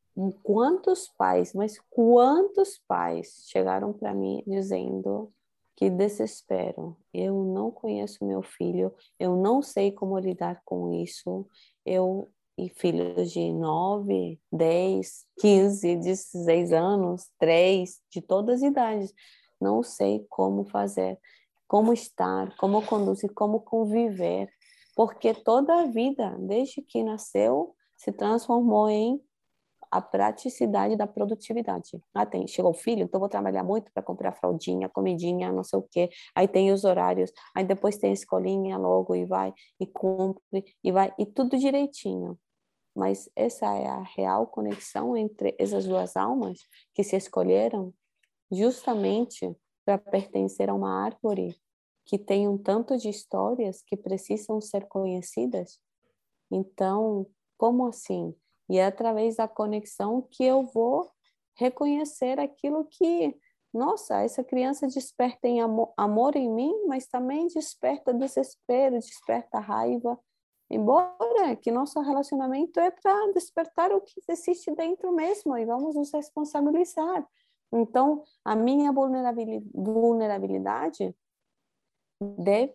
[0.43, 5.33] quantos pais, mas quantos pais chegaram para mim dizendo
[5.77, 11.47] que desespero, eu não conheço meu filho, eu não sei como lidar com isso,
[11.85, 19.13] eu e filhos de 9, 10, 15, 16 anos, 3, de todas as idades.
[19.61, 21.19] Não sei como fazer,
[21.67, 24.49] como estar, como conduzir, como conviver,
[24.95, 29.21] porque toda a vida, desde que nasceu, se transformou em
[29.95, 32.03] a praticidade da produtividade.
[32.13, 35.79] Ah, tem, chegou o filho, então vou trabalhar muito para comprar fraldinha, comidinha, não sei
[35.79, 36.11] o quê.
[36.35, 40.91] Aí tem os horários, aí depois tem a escolinha logo e vai e cumpre e
[40.91, 42.37] vai e tudo direitinho.
[42.93, 46.59] Mas essa é a real conexão entre essas duas almas
[46.93, 47.95] que se escolheram
[48.51, 51.57] justamente para pertencer a uma árvore
[52.05, 55.79] que tem um tanto de histórias que precisam ser conhecidas.
[56.51, 58.35] Então, como assim?
[58.69, 61.11] E é através da conexão que eu vou
[61.57, 63.37] reconhecer aquilo que,
[63.73, 70.19] nossa, essa criança desperta em amor, amor em mim, mas também desperta desespero, desperta raiva.
[70.71, 76.13] Embora que nosso relacionamento é para despertar o que existe dentro mesmo e vamos nos
[76.13, 77.27] responsabilizar.
[77.73, 81.15] Então, a minha vulnerabilidade
[82.21, 82.75] deve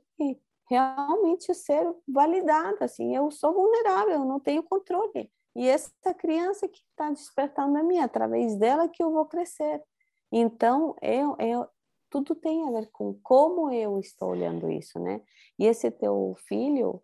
[0.70, 2.86] realmente ser validada.
[2.86, 5.32] Assim, eu sou vulnerável, eu não tenho controle.
[5.56, 9.84] E essa criança que está despertando a mim, através dela que eu vou crescer.
[10.32, 11.68] Então, eu, eu,
[12.10, 15.22] tudo tem a ver com como eu estou olhando isso, né?
[15.58, 17.02] E esse teu filho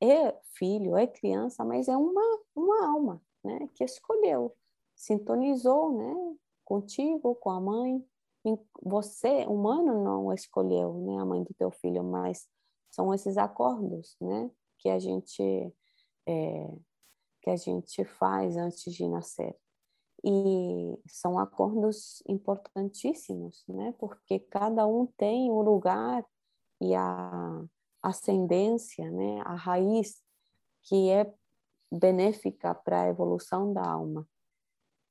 [0.00, 3.68] é filho, é criança, mas é uma, uma alma, né?
[3.74, 4.54] Que escolheu,
[4.94, 6.36] sintonizou, né?
[6.64, 8.04] Contigo, com a mãe.
[8.82, 11.18] Você, humano, não escolheu, né?
[11.18, 12.48] A mãe do teu filho, mas
[12.90, 14.50] são esses acordos, né?
[14.78, 15.72] Que a gente
[16.26, 16.68] é,
[17.48, 19.56] que a gente faz antes de nascer.
[20.22, 23.94] E são acordos importantíssimos, né?
[23.98, 26.26] Porque cada um tem o lugar
[26.80, 27.64] e a
[28.02, 29.40] ascendência, né?
[29.46, 30.22] A raiz
[30.82, 31.32] que é
[31.90, 34.28] benéfica para a evolução da alma.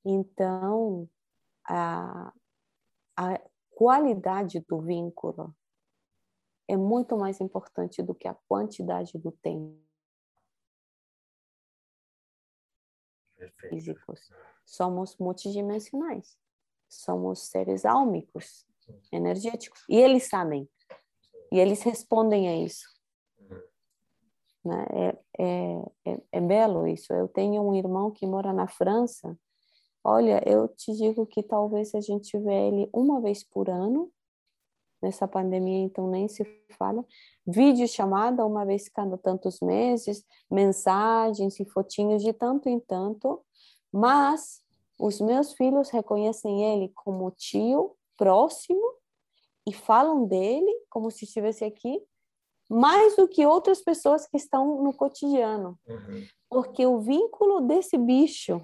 [0.06, 1.10] Então,
[1.68, 2.32] a,
[3.16, 5.56] a qualidade do vínculo
[6.68, 9.87] é muito mais importante do que a quantidade do tempo.
[13.52, 13.76] Perfeito.
[13.76, 14.30] físicos.
[14.66, 16.38] Somos multidimensionais.
[16.88, 18.66] Somos seres álmicos,
[19.12, 19.84] energéticos.
[19.90, 20.70] E eles sabem.
[21.52, 22.86] E eles respondem a isso.
[23.40, 23.62] Uhum.
[24.66, 24.86] Né?
[24.92, 27.14] É, é, é, é belo isso.
[27.14, 29.38] Eu tenho um irmão que mora na França.
[30.04, 34.12] Olha, eu te digo que talvez a gente vê ele uma vez por ano,
[35.02, 36.44] nessa pandemia, então nem se
[36.78, 37.06] fala.
[37.46, 43.42] Vídeo chamada uma vez cada tantos meses, mensagens e fotinhos de tanto em tanto,
[43.92, 44.62] mas
[45.00, 48.96] os meus filhos reconhecem ele como tio próximo
[49.68, 52.02] e falam dele como se estivesse aqui,
[52.70, 55.80] mais do que outras pessoas que estão no cotidiano.
[55.88, 56.28] Uhum.
[56.50, 58.64] Porque o vínculo desse bicho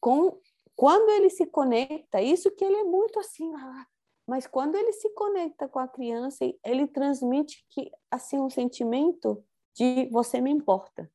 [0.00, 0.38] com
[0.76, 3.86] quando ele se conecta, isso que ele é muito assim, ah,
[4.26, 9.44] mas quando ele se conecta com a criança, ele transmite que assim um sentimento
[9.74, 11.10] de você me importa.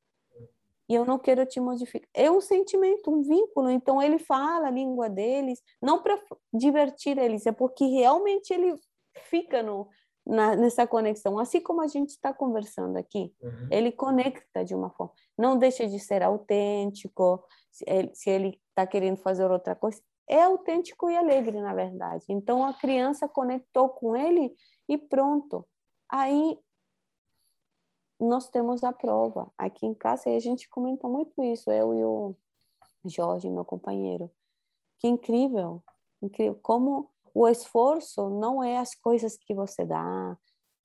[0.88, 2.10] E eu não quero te modificar.
[2.14, 3.70] É um sentimento, um vínculo.
[3.70, 6.20] Então ele fala a língua deles, não para
[6.52, 8.76] divertir eles, é porque realmente ele
[9.30, 9.88] fica no,
[10.26, 11.38] na, nessa conexão.
[11.38, 13.68] Assim como a gente está conversando aqui, uhum.
[13.70, 15.14] ele conecta de uma forma.
[15.38, 17.44] Não deixa de ser autêntico.
[17.72, 22.26] Se ele está querendo fazer outra coisa, é autêntico e alegre, na verdade.
[22.30, 24.56] Então a criança conectou com ele
[24.88, 25.68] e pronto.
[26.08, 26.58] Aí
[28.20, 29.52] nós temos a prova.
[29.58, 32.36] Aqui em casa e a gente comenta muito isso, eu e o
[33.06, 34.32] Jorge, meu companheiro.
[35.00, 35.84] Que incrível,
[36.22, 40.38] incrível como o esforço não é as coisas que você dá,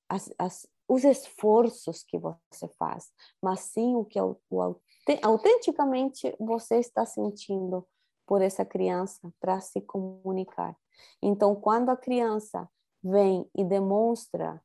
[0.09, 3.11] as, as, os esforços que você faz,
[3.43, 4.77] mas sim o que o, o,
[5.23, 7.87] autenticamente você está sentindo
[8.27, 10.77] por essa criança para se comunicar.
[11.23, 12.69] Então, quando a criança
[13.03, 14.63] vem e demonstra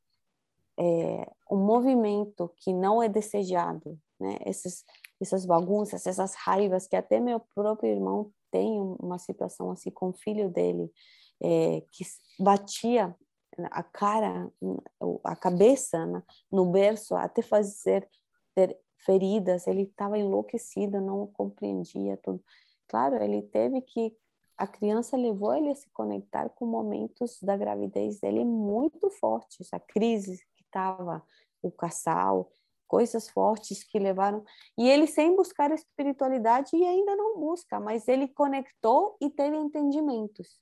[0.78, 4.38] é, um movimento que não é desejado, né?
[4.42, 10.14] Essas, bagunças, essas raivas que até meu próprio irmão tem uma situação assim com o
[10.14, 10.92] filho dele
[11.42, 12.04] é, que
[12.40, 13.16] batia
[13.72, 14.50] a cara,
[15.24, 18.08] a cabeça né, no berço, até fazer
[18.56, 22.42] ter feridas, ele estava enlouquecido, não compreendia tudo.
[22.90, 24.14] Claro, ele teve que
[24.58, 29.80] a criança levou ele a se conectar com momentos da gravidez dele muito fortes, a
[29.80, 31.24] crise que estava,
[31.62, 32.52] o casal,
[32.86, 34.44] coisas fortes que levaram.
[34.78, 39.56] E ele sem buscar a espiritualidade e ainda não busca, mas ele conectou e teve
[39.56, 40.60] entendimentos.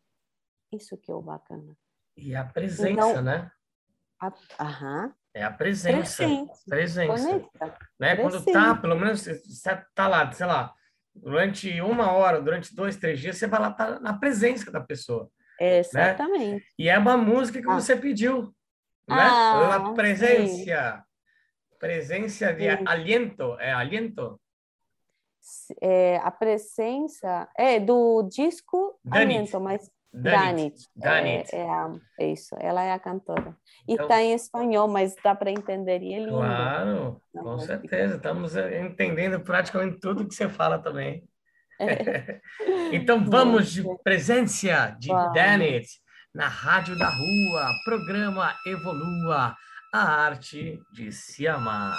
[0.71, 1.75] Isso que é o bacana.
[2.15, 3.49] E a presença, então, né?
[4.19, 5.15] A, aham.
[5.33, 6.23] É a presença.
[6.23, 6.63] Presença.
[6.67, 7.77] presença Conecta.
[7.99, 8.15] Né?
[8.17, 9.25] Quando tá, pelo menos,
[9.95, 10.76] tá lá, sei lá,
[11.21, 15.29] durante uma hora, durante dois, três dias, você vai lá tá na presença da pessoa.
[15.59, 15.79] Né?
[15.79, 16.55] Exatamente.
[16.55, 16.61] Né?
[16.77, 17.73] E é uma música que ah.
[17.73, 18.53] você pediu,
[19.07, 19.15] né?
[19.15, 21.03] Ah, a presença.
[21.79, 22.83] Presença de sim.
[22.87, 24.39] aliento, é aliento?
[25.79, 29.35] É, a presença é do disco Danit.
[29.35, 29.89] Aliento, mas
[30.21, 30.75] Danit.
[30.95, 31.55] Danit.
[31.55, 31.67] É, é,
[32.19, 33.55] é, isso, ela é a cantora.
[33.87, 36.37] E está então, em espanhol, mas dá para entender e é lindo.
[36.37, 38.15] Claro, com certeza.
[38.15, 41.23] Estamos eh, entendendo praticamente tudo que você fala também.
[41.79, 42.41] É.
[42.91, 45.31] então vamos de presença de Uau.
[45.31, 45.87] Danit
[46.33, 49.55] na Rádio da Rua, programa Evolua,
[49.93, 51.97] a arte de se amar.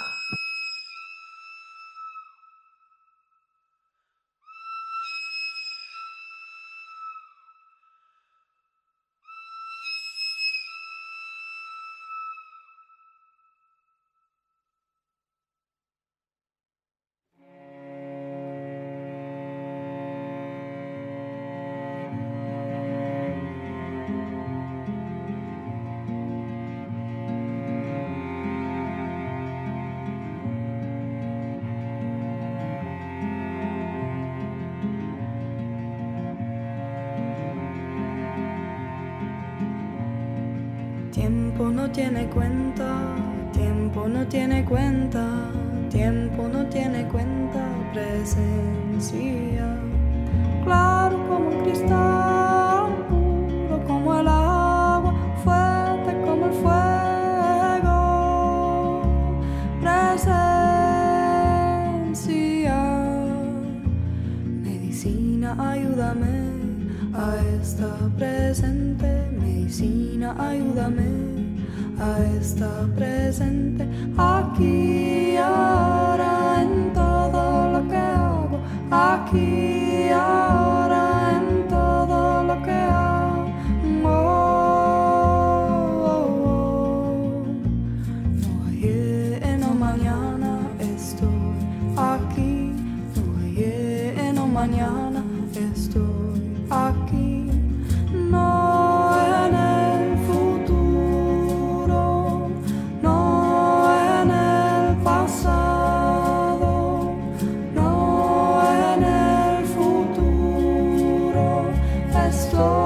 [112.19, 112.78] as.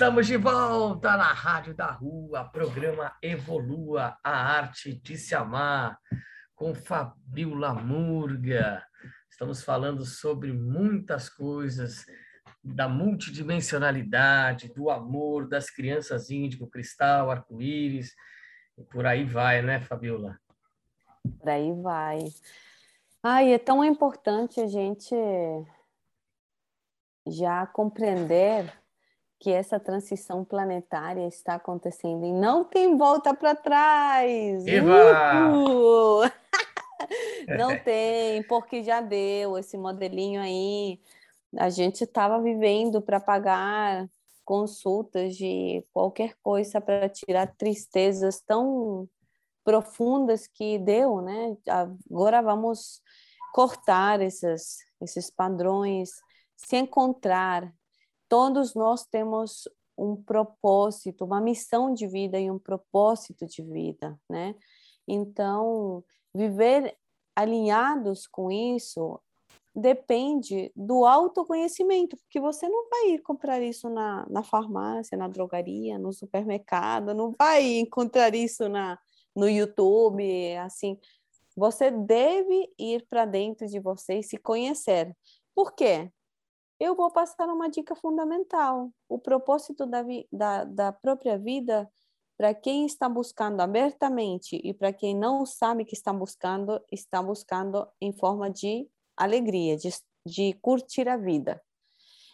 [0.00, 5.98] Estamos de volta na Rádio da Rua, programa Evolua, a arte de se amar,
[6.54, 8.82] com Fabiola Murga.
[9.30, 12.06] Estamos falando sobre muitas coisas,
[12.64, 18.14] da multidimensionalidade, do amor, das crianças índigo, cristal, arco-íris,
[18.78, 20.40] e por aí vai, né, Fabiola?
[21.38, 22.20] Por aí vai.
[23.22, 25.14] Ai, é tão importante a gente
[27.26, 28.79] já compreender
[29.40, 34.66] que essa transição planetária está acontecendo e não tem volta para trás.
[34.66, 36.30] Eva!
[37.58, 41.00] não tem, porque já deu esse modelinho aí.
[41.56, 44.06] A gente estava vivendo para pagar
[44.44, 49.08] consultas de qualquer coisa para tirar tristezas tão
[49.64, 51.56] profundas que deu, né?
[51.66, 53.00] Agora vamos
[53.54, 56.10] cortar esses, esses padrões,
[56.56, 57.72] se encontrar,
[58.30, 64.54] todos nós temos um propósito, uma missão de vida e um propósito de vida, né?
[65.06, 66.96] Então, viver
[67.34, 69.20] alinhados com isso
[69.74, 75.98] depende do autoconhecimento, porque você não vai ir comprar isso na, na farmácia, na drogaria,
[75.98, 78.98] no supermercado, não vai encontrar isso na,
[79.34, 80.98] no YouTube, assim.
[81.56, 85.16] Você deve ir para dentro de você e se conhecer.
[85.54, 86.10] Por quê?
[86.80, 88.90] Eu vou passar uma dica fundamental.
[89.06, 90.02] O propósito da,
[90.32, 91.88] da, da própria vida,
[92.38, 97.86] para quem está buscando abertamente e para quem não sabe que está buscando, está buscando
[98.00, 99.90] em forma de alegria, de,
[100.24, 101.62] de curtir a vida.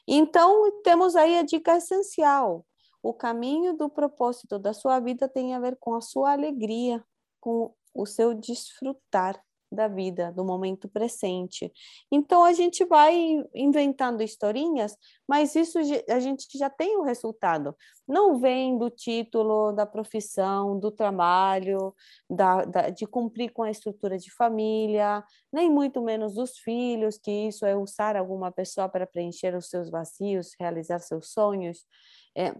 [0.06, 2.64] Então, temos aí a dica essencial.
[3.02, 7.04] O caminho do propósito da sua vida tem a ver com a sua alegria,
[7.40, 11.72] com o seu desfrutar da vida, do momento presente.
[12.10, 13.14] Então a gente vai
[13.54, 14.96] inventando historinhas,
[15.28, 15.78] mas isso
[16.08, 17.76] a gente já tem o resultado.
[18.06, 21.94] Não vem do título, da profissão, do trabalho,
[22.30, 27.30] da, da, de cumprir com a estrutura de família, nem muito menos dos filhos, que
[27.48, 31.84] isso é usar alguma pessoa para preencher os seus vazios, realizar seus sonhos.
[32.36, 32.54] É,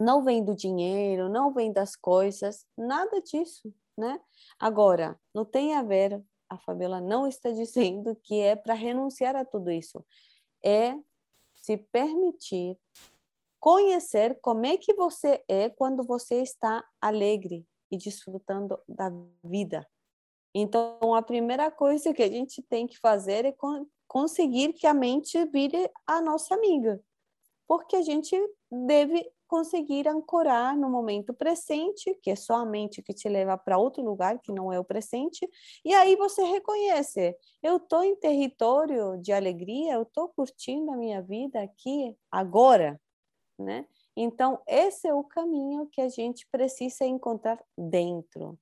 [0.00, 4.20] não vem do dinheiro, não vem das coisas, nada disso, né?
[4.58, 9.44] Agora, não tem a ver a Fabiola não está dizendo que é para renunciar a
[9.44, 10.04] tudo isso.
[10.64, 10.94] É
[11.54, 12.78] se permitir
[13.60, 19.10] conhecer como é que você é quando você está alegre e desfrutando da
[19.44, 19.86] vida.
[20.54, 23.54] Então, a primeira coisa que a gente tem que fazer é
[24.06, 27.00] conseguir que a mente vire a nossa amiga,
[27.66, 28.34] porque a gente
[28.70, 33.78] deve conseguir ancorar no momento presente, que é só a mente que te leva para
[33.78, 35.48] outro lugar que não é o presente,
[35.84, 41.22] e aí você reconhece, eu estou em território de alegria, eu estou curtindo a minha
[41.22, 43.00] vida aqui agora,
[43.58, 43.86] né?
[44.16, 48.58] Então, esse é o caminho que a gente precisa encontrar dentro.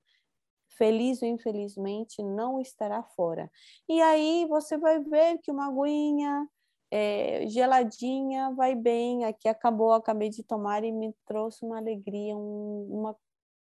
[0.77, 3.51] Feliz ou infelizmente não estará fora.
[3.89, 6.47] E aí você vai ver que uma aguinha,
[6.91, 9.25] é, geladinha, vai bem.
[9.25, 13.15] Aqui acabou, acabei de tomar e me trouxe uma alegria, um, uma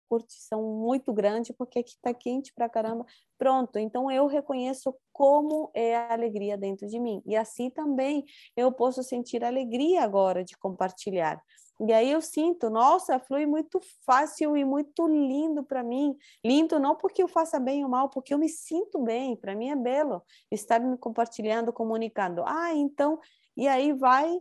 [0.08, 3.04] curtição muito grande, porque aqui está quente pra caramba.
[3.38, 7.22] Pronto, então eu reconheço como é a alegria dentro de mim.
[7.26, 8.24] E assim também
[8.56, 11.42] eu posso sentir alegria agora de compartilhar.
[11.78, 16.16] E aí eu sinto, nossa, flui muito fácil e muito lindo para mim.
[16.44, 19.36] Lindo não porque eu faça bem ou mal, porque eu me sinto bem.
[19.36, 22.42] Para mim é belo estar me compartilhando, comunicando.
[22.46, 23.20] Ah, então,
[23.54, 24.40] e aí vai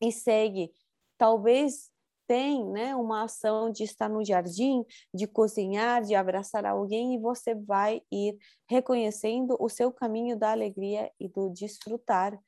[0.00, 0.70] e segue.
[1.16, 1.90] Talvez
[2.26, 7.54] tem né, uma ação de estar no jardim, de cozinhar, de abraçar alguém, e você
[7.54, 8.38] vai ir
[8.68, 12.38] reconhecendo o seu caminho da alegria e do desfrutar.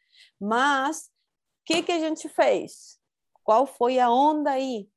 [0.40, 2.98] Mas, o que, que a gente fez?
[3.44, 4.88] Qual foi a onda aí?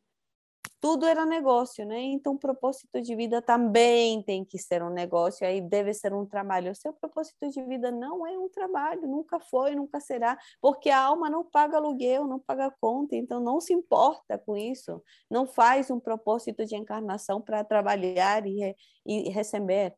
[0.79, 1.99] Tudo era negócio, né?
[2.01, 6.25] Então, o propósito de vida também tem que ser um negócio, aí deve ser um
[6.25, 6.71] trabalho.
[6.71, 10.99] O seu propósito de vida não é um trabalho, nunca foi, nunca será, porque a
[11.01, 15.03] alma não paga aluguel, não paga conta, então não se importa com isso.
[15.29, 18.75] Não faz um propósito de encarnação para trabalhar e,
[19.05, 19.95] e receber.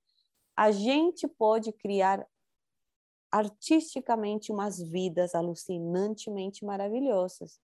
[0.55, 2.25] A gente pode criar
[3.31, 7.59] artisticamente umas vidas alucinantemente maravilhosas.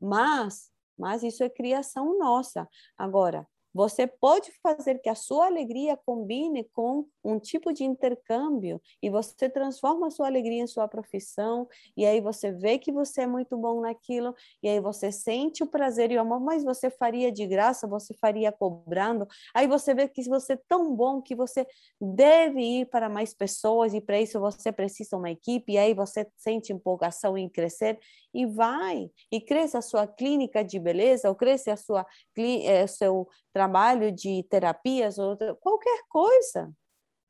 [0.00, 2.68] Mas, mas isso é criação nossa.
[2.96, 3.46] Agora,
[3.76, 9.50] Você pode fazer que a sua alegria combine com um tipo de intercâmbio e você
[9.50, 13.54] transforma a sua alegria em sua profissão e aí você vê que você é muito
[13.54, 17.46] bom naquilo e aí você sente o prazer e o amor, mas você faria de
[17.46, 19.26] graça, você faria cobrando.
[19.54, 21.66] Aí você vê que você é tão bom que você
[22.00, 26.26] deve ir para mais pessoas e para isso você precisa uma equipe e aí você
[26.38, 27.98] sente empolgação em crescer
[28.32, 32.06] e vai e cresce a sua clínica de beleza ou cresce a sua
[32.38, 33.65] é, seu trabalho
[34.12, 36.72] de terapias ou qualquer coisa.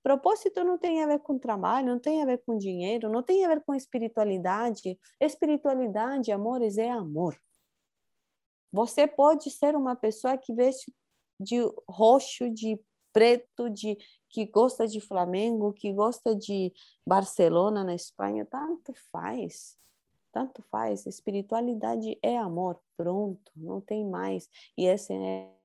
[0.03, 3.45] Propósito não tem a ver com trabalho, não tem a ver com dinheiro, não tem
[3.45, 4.99] a ver com espiritualidade.
[5.21, 7.37] Espiritualidade, amores, é amor.
[8.73, 10.95] Você pode ser uma pessoa que veste
[11.41, 11.57] de
[11.89, 12.81] roxo, de
[13.13, 13.97] preto, de
[14.29, 16.73] que gosta de Flamengo, que gosta de
[17.07, 19.77] Barcelona na Espanha, tanto faz.
[20.33, 21.07] Tanto faz.
[21.07, 24.49] Espiritualidade é amor, pronto, não tem mais.
[24.77, 25.13] E esse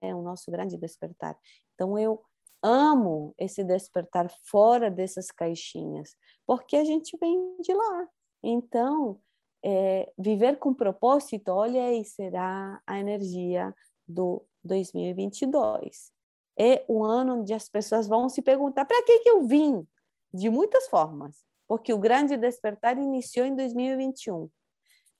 [0.01, 1.37] é, o nosso grande despertar.
[1.73, 2.23] Então eu
[2.61, 6.15] amo esse despertar fora dessas caixinhas,
[6.45, 8.07] porque a gente vem de lá.
[8.43, 9.19] Então,
[9.63, 13.73] é, viver com propósito, olha aí, será a energia
[14.07, 16.11] do 2022.
[16.57, 19.87] É o ano onde as pessoas vão se perguntar: para que, que eu vim?
[20.33, 24.49] De muitas formas, porque o grande despertar iniciou em 2021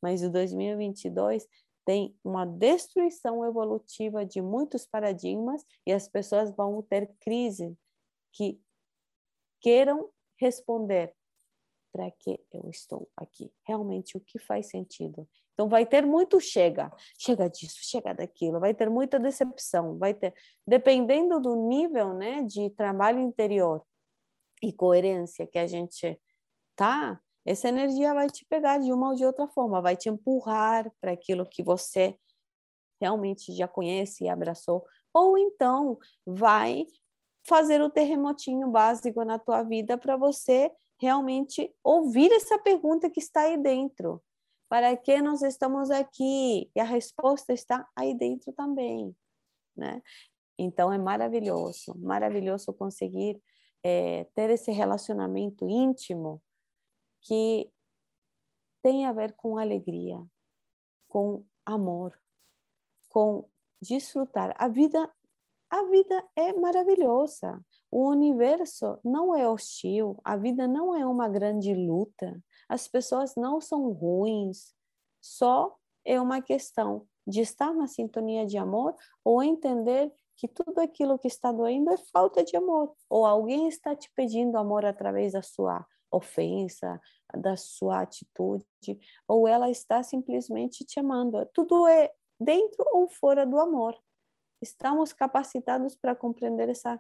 [0.02, 1.48] mas o 2022
[1.86, 7.74] tem uma destruição evolutiva de muitos paradigmas e as pessoas vão ter crise
[8.34, 8.60] que
[9.62, 11.16] queiram responder
[11.90, 15.26] para que eu estou aqui, realmente o que faz sentido.
[15.54, 20.34] Então vai ter muito chega, chega disso, chega daquilo, vai ter muita decepção, vai ter,
[20.68, 23.86] dependendo do nível, né, de trabalho interior
[24.62, 26.20] e coerência que a gente
[27.46, 31.12] essa energia vai te pegar de uma ou de outra forma, vai te empurrar para
[31.12, 32.18] aquilo que você
[33.00, 36.86] realmente já conhece e abraçou, ou então vai
[37.44, 43.42] fazer o terremotinho básico na tua vida para você realmente ouvir essa pergunta que está
[43.42, 44.22] aí dentro.
[44.70, 46.70] Para que nós estamos aqui?
[46.74, 49.14] E a resposta está aí dentro também,
[49.76, 50.02] né?
[50.58, 53.42] Então é maravilhoso, maravilhoso conseguir
[53.84, 56.42] é, ter esse relacionamento íntimo
[57.22, 57.72] que
[58.82, 60.24] tem a ver com alegria,
[61.08, 62.18] com amor,
[63.10, 63.48] com
[63.82, 64.56] desfrutar.
[64.58, 65.10] A vida,
[65.70, 67.64] a vida é maravilhosa.
[67.90, 72.42] O universo não é hostil, a vida não é uma grande luta.
[72.68, 74.74] As pessoas não são ruins.
[75.20, 81.20] Só é uma questão de estar na sintonia de amor ou entender que tudo aquilo
[81.20, 85.44] que está doendo é falta de amor, ou alguém está te pedindo amor através da
[85.44, 87.00] sua ofensa,
[87.38, 88.66] da sua atitude,
[89.28, 91.46] ou ela está simplesmente te amando.
[91.54, 93.98] Tudo é dentro ou fora do amor.
[94.62, 97.00] Estamos capacitados para compreender essa,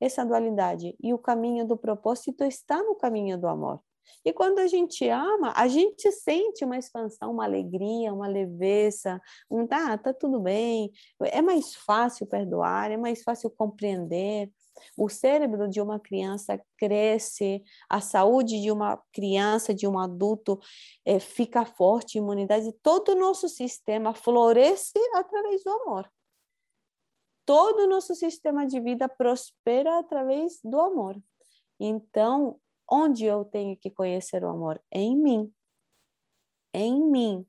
[0.00, 0.96] essa dualidade.
[1.02, 3.80] E o caminho do propósito está no caminho do amor.
[4.24, 9.20] E quando a gente ama, a gente sente uma expansão, uma alegria, uma leveza,
[9.50, 10.90] um tá, tá tudo bem.
[11.20, 14.50] É mais fácil perdoar, é mais fácil compreender.
[14.96, 20.58] O cérebro de uma criança cresce, a saúde de uma criança, de um adulto
[21.04, 26.10] é, fica forte, imunidade, todo o nosso sistema floresce através do amor.
[27.44, 31.20] Todo o nosso sistema de vida prospera através do amor.
[31.78, 34.80] Então, onde eu tenho que conhecer o amor?
[34.92, 35.52] Em mim.
[36.72, 37.46] Em mim.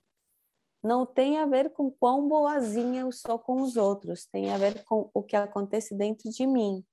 [0.81, 4.83] Não tem a ver com quão boazinha eu sou com os outros, tem a ver
[4.83, 6.83] com o que acontece dentro de mim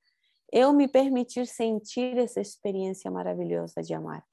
[0.52, 4.24] eu me permitir sentir essa experiência maravilhosa de amar.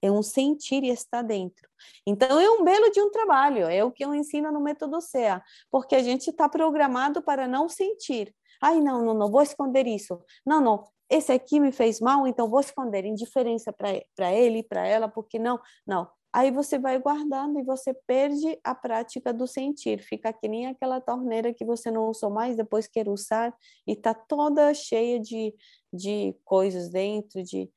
[0.00, 1.68] É um sentir e estar dentro.
[2.06, 5.42] Então, é um belo de um trabalho, é o que eu ensino no método CEA,
[5.70, 8.34] porque a gente está programado para não sentir.
[8.62, 10.20] Ai, não, não, não, vou esconder isso.
[10.46, 15.08] Não, não, esse aqui me fez mal, então vou esconder indiferença para ele, para ela,
[15.08, 16.08] porque não, não.
[16.32, 20.02] Aí você vai guardando e você perde a prática do sentir.
[20.02, 23.56] Fica que nem aquela torneira que você não usou mais, depois quer usar
[23.86, 25.54] e está toda cheia de,
[25.92, 27.70] de coisas dentro, de...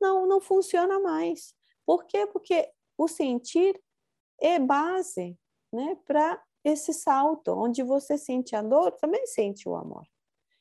[0.00, 1.54] Não, não funciona mais.
[1.86, 2.26] Por quê?
[2.26, 3.80] Porque o sentir
[4.40, 5.38] é base
[5.72, 10.04] né, para esse salto, onde você sente a dor, também sente o amor.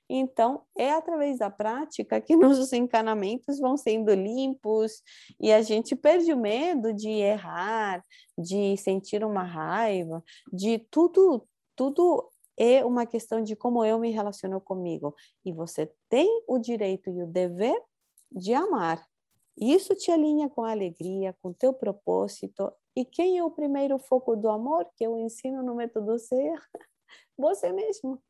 [0.10, 5.02] Então, é através da prática que nossos encanamentos vão sendo limpos
[5.40, 8.04] e a gente perde o medo de errar,
[8.38, 14.62] de sentir uma raiva, de tudo, tudo é uma questão de como eu me relaciono
[14.62, 15.16] comigo.
[15.44, 17.80] E você tem o direito e o dever
[18.32, 19.06] de amar.
[19.58, 22.72] Isso te alinha com a alegria, com teu propósito.
[22.96, 26.54] E quem é o primeiro foco do amor que eu ensino no método ser?
[27.38, 28.22] Você mesmo.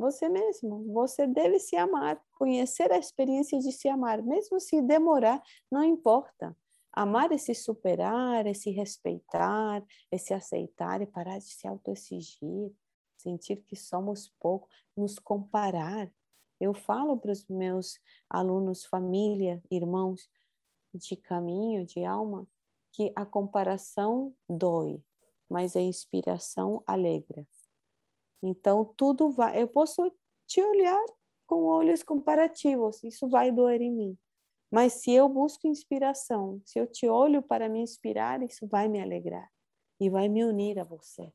[0.00, 0.92] Você mesmo.
[0.92, 6.56] Você deve se amar, conhecer a experiência de se amar, mesmo se demorar, não importa.
[6.92, 12.72] Amar é se superar, é se respeitar, é se aceitar, é parar de se autoexigir,
[13.16, 16.10] sentir que somos pouco, nos comparar.
[16.58, 20.28] Eu falo para os meus alunos, família, irmãos
[20.92, 22.46] de caminho, de alma,
[22.92, 25.00] que a comparação dói,
[25.48, 27.46] mas a inspiração alegra.
[28.42, 29.62] Então, tudo vai.
[29.62, 30.12] Eu posso
[30.46, 31.04] te olhar
[31.46, 34.18] com olhos comparativos, isso vai doer em mim.
[34.70, 39.00] Mas se eu busco inspiração, se eu te olho para me inspirar, isso vai me
[39.02, 39.50] alegrar
[40.00, 41.32] e vai me unir a você.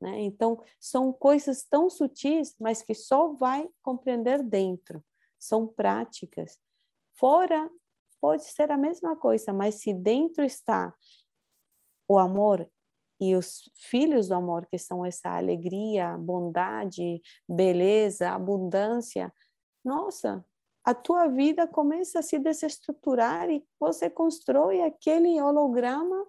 [0.00, 0.20] Né?
[0.20, 5.02] Então, são coisas tão sutis, mas que só vai compreender dentro.
[5.38, 6.58] São práticas.
[7.14, 7.70] Fora,
[8.20, 10.94] pode ser a mesma coisa, mas se dentro está
[12.06, 12.70] o amor
[13.20, 19.32] e os filhos do amor, que são essa alegria, bondade, beleza, abundância,
[19.84, 20.44] nossa,
[20.84, 26.26] a tua vida começa a se desestruturar e você constrói aquele holograma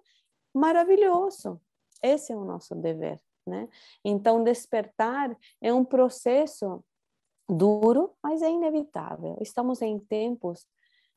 [0.54, 1.60] maravilhoso.
[2.02, 3.68] Esse é o nosso dever, né?
[4.04, 6.84] Então, despertar é um processo
[7.48, 9.36] duro, mas é inevitável.
[9.40, 10.66] Estamos em tempos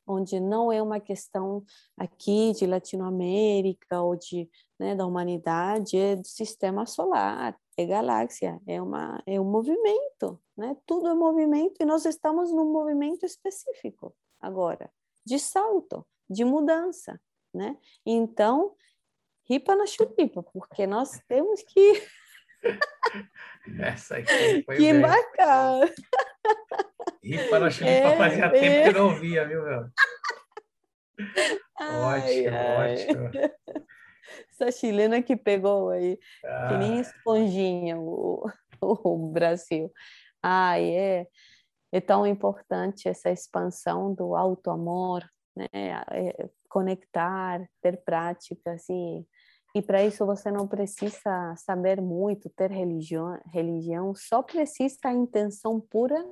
[0.06, 1.64] onde não é uma questão
[1.96, 4.48] aqui de Latinoamérica ou de
[4.78, 10.76] né, da humanidade, é do sistema solar, é galáxia, é uma é um movimento, né?
[10.86, 14.90] Tudo é movimento e nós estamos num movimento específico agora,
[15.24, 17.20] de salto, de mudança,
[17.54, 17.76] né?
[18.04, 18.74] Então,
[19.48, 22.02] ripa na chulipa, porque nós temos que
[23.80, 25.80] Essa aqui foi que embarcar.
[27.22, 28.50] Ripa na chulipa é, fazia é.
[28.50, 29.88] tempo que não ouvia, viu, meu?
[31.78, 32.94] Ai, ótimo, ai.
[32.94, 33.30] ótimo.
[34.50, 36.68] Essa chilena que pegou aí, ah.
[36.68, 37.00] que nem ah.
[37.00, 38.48] esponjinha o,
[38.80, 39.92] o Brasil.
[40.42, 41.26] Ai, é,
[41.92, 45.24] é tão importante essa expansão do auto-amor,
[45.56, 45.66] né?
[45.72, 49.26] É, conectar, ter práticas e
[49.74, 55.80] e para isso você não precisa saber muito, ter religião, religião, só precisa a intenção
[55.80, 56.22] pura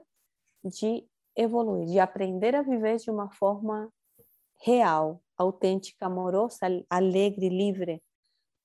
[0.65, 1.07] de
[1.37, 3.93] evoluir, de aprender a viver de uma forma
[4.62, 8.03] real, autêntica, amorosa, alegre, livre,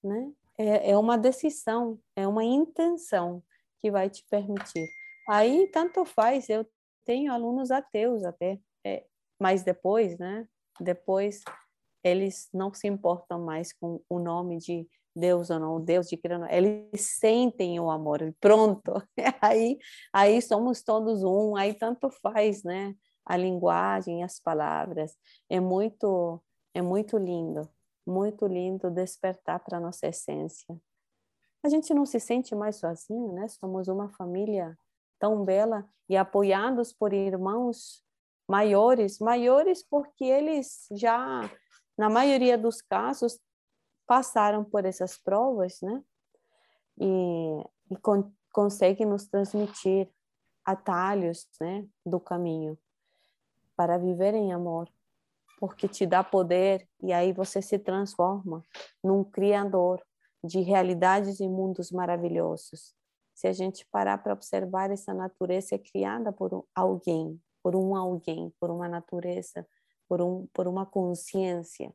[0.04, 0.32] né?
[0.58, 3.44] É, é uma decisão, é uma intenção
[3.82, 4.88] que vai te permitir.
[5.28, 6.66] Aí tanto faz, eu
[7.06, 9.06] tenho alunos ateus até, é,
[9.40, 10.48] mas depois, né?
[10.80, 11.42] Depois
[12.04, 16.48] eles não se importam mais com o nome de Deus ou não, Deus de criação,
[16.50, 18.94] eles sentem o amor, pronto,
[19.42, 19.78] aí,
[20.12, 22.94] aí somos todos um, aí tanto faz, né,
[23.26, 25.16] a linguagem, as palavras,
[25.50, 26.42] é muito,
[26.74, 27.70] é muito lindo,
[28.06, 30.78] muito lindo despertar para nossa essência.
[31.64, 34.78] A gente não se sente mais sozinho, né, somos uma família
[35.18, 38.04] tão bela e apoiados por irmãos
[38.48, 41.50] maiores, maiores porque eles já
[41.98, 43.40] na maioria dos casos,
[44.08, 46.04] passaram por essas provas, né?
[47.00, 50.10] E, e con conseguem nos transmitir
[50.64, 52.78] atalhos, né, do caminho
[53.76, 54.90] para viver em amor,
[55.60, 58.64] porque te dá poder e aí você se transforma
[59.04, 60.02] num criador
[60.42, 62.96] de realidades e mundos maravilhosos.
[63.34, 68.54] Se a gente parar para observar essa natureza é criada por alguém, por um alguém,
[68.58, 69.68] por uma natureza
[70.08, 71.94] por, um, por uma consciência.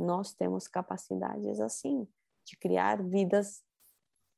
[0.00, 2.08] Nós temos capacidades assim,
[2.44, 3.62] de criar vidas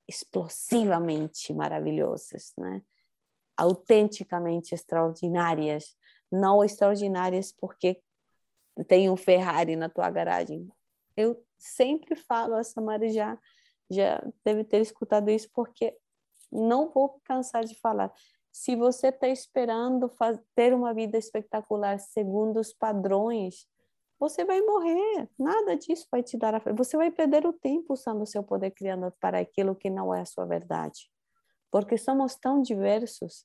[0.08, 2.82] explosivamente maravilhosas, né?
[3.56, 5.96] autenticamente extraordinárias,
[6.30, 8.02] não extraordinárias porque
[8.88, 10.68] tem um Ferrari na tua garagem.
[11.16, 13.38] Eu sempre falo, a Samara já,
[13.90, 15.96] já deve ter escutado isso, porque
[16.50, 18.12] não vou cansar de falar.
[18.50, 20.10] Se você está esperando
[20.54, 23.66] ter uma vida espetacular segundo os padrões,
[24.22, 25.28] você vai morrer.
[25.36, 28.70] Nada disso vai te dar a Você vai perder o tempo usando o seu poder
[28.70, 31.10] criador para aquilo que não é a sua verdade.
[31.72, 33.44] Porque somos tão diversos.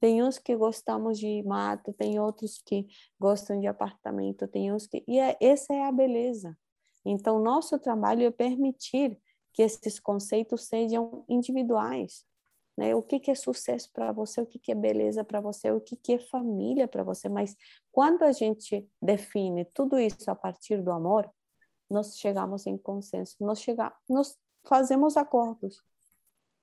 [0.00, 2.88] Tem uns que gostamos de mato, tem outros que
[3.18, 5.04] gostam de apartamento, tem uns que.
[5.06, 6.58] E é, essa é a beleza.
[7.04, 9.16] Então, nosso trabalho é permitir
[9.52, 12.24] que esses conceitos sejam individuais.
[12.78, 12.94] Né?
[12.94, 15.80] O que, que é sucesso para você, o que, que é beleza para você, o
[15.80, 17.28] que, que é família para você.
[17.28, 17.56] Mas
[17.90, 21.28] quando a gente define tudo isso a partir do amor,
[21.90, 25.82] nós chegamos em consenso, nós, chega, nós fazemos acordos.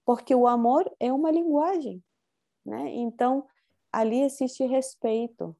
[0.05, 2.01] Porque o amor é uma linguagem.
[2.65, 2.93] Né?
[2.93, 3.45] Então,
[3.91, 5.53] ali existe respeito.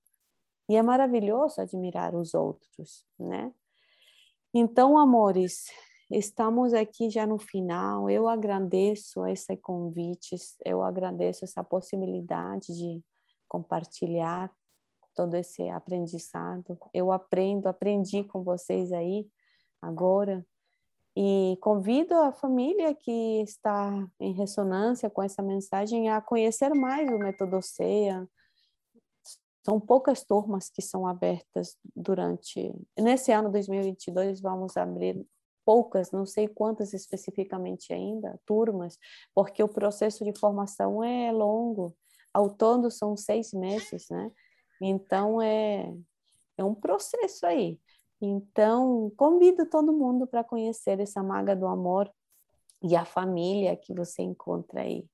[0.69, 3.06] E é maravilhoso admirar os outros.
[3.19, 3.53] Né?
[4.53, 5.65] Então, amores,
[6.10, 8.10] estamos aqui já no final.
[8.10, 13.03] Eu agradeço esse convite, eu agradeço essa possibilidade de
[13.48, 14.52] compartilhar
[15.15, 16.77] todo esse aprendizado.
[16.94, 19.27] Eu aprendo, aprendi com vocês aí
[19.82, 20.45] agora.
[21.18, 27.18] E convido a família que está em ressonância com essa mensagem a conhecer mais o
[27.18, 28.27] método CEA.
[29.64, 32.73] São poucas turmas que são abertas durante.
[32.99, 35.26] Nesse ano 2022, vamos abrir
[35.65, 38.99] poucas, não sei quantas especificamente ainda, turmas,
[39.33, 41.95] porque o processo de formação é longo.
[42.33, 44.31] Ao todo são seis meses, né?
[44.81, 45.93] Então é,
[46.57, 47.79] é um processo aí.
[48.21, 52.09] Então, convido todo mundo para conhecer essa maga do amor
[52.81, 55.05] e a família que você encontra aí.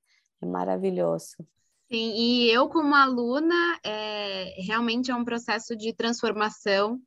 [0.42, 1.36] É maravilhoso.
[1.92, 7.00] Sim, e eu como aluna, é, realmente é um processo de transformação.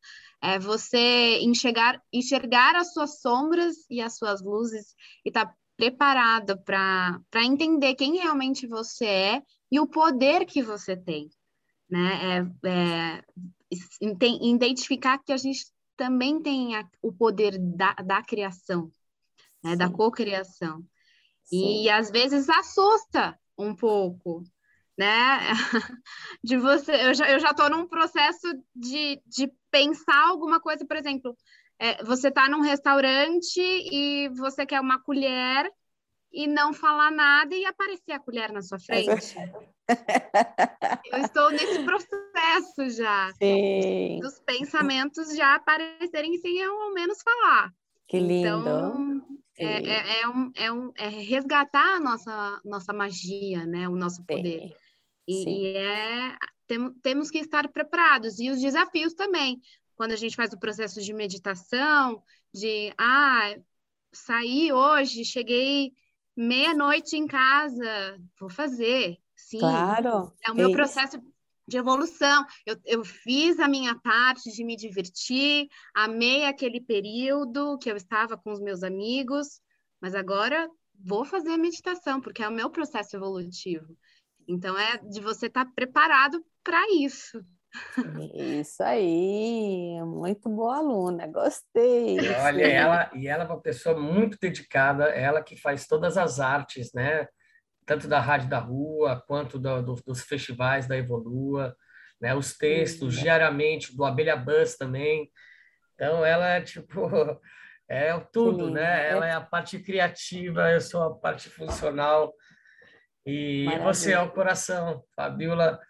[0.44, 4.94] É você enxergar, enxergar as suas sombras e as suas luzes
[5.24, 10.96] e estar tá preparado para entender quem realmente você é e o poder que você
[10.96, 11.28] tem
[11.94, 12.48] né?
[12.64, 13.24] É, é,
[14.40, 15.66] identificar que a gente
[15.96, 18.90] também tem a, o poder da, da criação,
[19.62, 19.76] né?
[19.76, 20.84] Da cocriação.
[21.52, 24.42] E às vezes assusta um pouco,
[24.98, 25.38] né?
[26.42, 30.96] De você, eu já, eu já tô num processo de, de pensar alguma coisa, por
[30.96, 31.36] exemplo,
[31.80, 35.68] é, você está num restaurante e você quer uma colher
[36.32, 39.34] e não falar nada e aparecer a colher na sua frente.
[41.12, 43.32] Eu estou nesse processo já.
[43.34, 44.20] Sim.
[44.20, 47.72] Dos pensamentos já aparecerem sem eu ao menos falar.
[48.06, 48.46] Que lindo.
[48.46, 49.26] Então,
[49.58, 53.88] é, é, é, um, é, um, é resgatar a nossa, nossa magia, né?
[53.88, 54.72] O nosso poder.
[55.26, 56.36] E, e, é,
[56.66, 58.38] tem, temos que estar preparados.
[58.38, 59.60] E os desafios também.
[59.96, 62.22] Quando a gente faz o processo de meditação,
[62.52, 63.54] de, ah,
[64.12, 65.92] saí hoje, cheguei
[66.36, 69.18] meia-noite em casa, vou fazer.
[69.36, 70.32] Sim, claro.
[70.44, 70.76] é o meu Isso.
[70.76, 71.22] processo
[71.66, 72.44] de evolução.
[72.66, 78.36] Eu, eu fiz a minha parte de me divertir, amei aquele período que eu estava
[78.36, 79.60] com os meus amigos,
[80.00, 83.96] mas agora vou fazer a meditação, porque é o meu processo evolutivo.
[84.48, 87.44] Então, é de você estar preparado para isso.
[88.34, 92.16] Isso aí, muito boa aluna, gostei.
[92.40, 96.92] Olha, ela, e ela é uma pessoa muito dedicada, ela que faz todas as artes,
[96.92, 97.26] né?
[97.84, 101.76] Tanto da Rádio da Rua, quanto do, do, dos festivais da Evolua,
[102.20, 102.34] né?
[102.34, 105.30] Os textos, diariamente, do Abelha Bus também.
[105.94, 107.08] Então, ela é tipo,
[107.88, 109.10] é tudo, né?
[109.10, 112.32] Ela é a parte criativa, eu sou a parte funcional.
[113.26, 113.92] E Maravilha.
[113.92, 115.80] você é o coração, Fabiola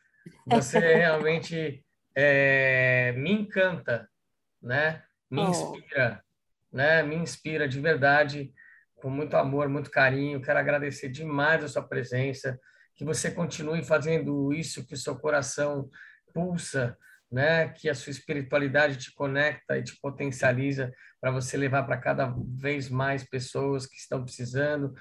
[0.47, 1.85] você realmente
[2.15, 4.09] é, me encanta,
[4.63, 5.03] né?
[5.31, 5.49] Me oh.
[5.49, 6.23] inspira,
[6.73, 7.03] né?
[7.03, 8.53] Me inspira de verdade,
[8.97, 10.41] com muito amor, muito carinho.
[10.41, 12.59] Quero agradecer demais a sua presença,
[12.95, 15.91] que você continue fazendo isso, que o seu coração
[16.33, 16.97] pulsa,
[17.31, 17.69] né?
[17.69, 22.89] Que a sua espiritualidade te conecta e te potencializa para você levar para cada vez
[22.89, 24.95] mais pessoas que estão precisando.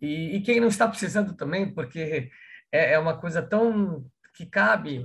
[0.00, 2.30] E, e, quem não está precisando também, porque
[2.72, 4.04] é, é uma coisa tão
[4.34, 5.04] que cabe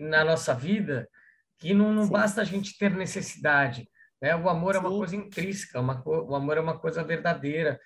[0.00, 1.08] na nossa vida
[1.58, 3.88] que não, não basta a gente ter necessidade.
[4.20, 4.34] Né?
[4.34, 4.78] O amor Sim.
[4.78, 7.80] é uma coisa intrínseca, uma, o amor é uma coisa verdadeira,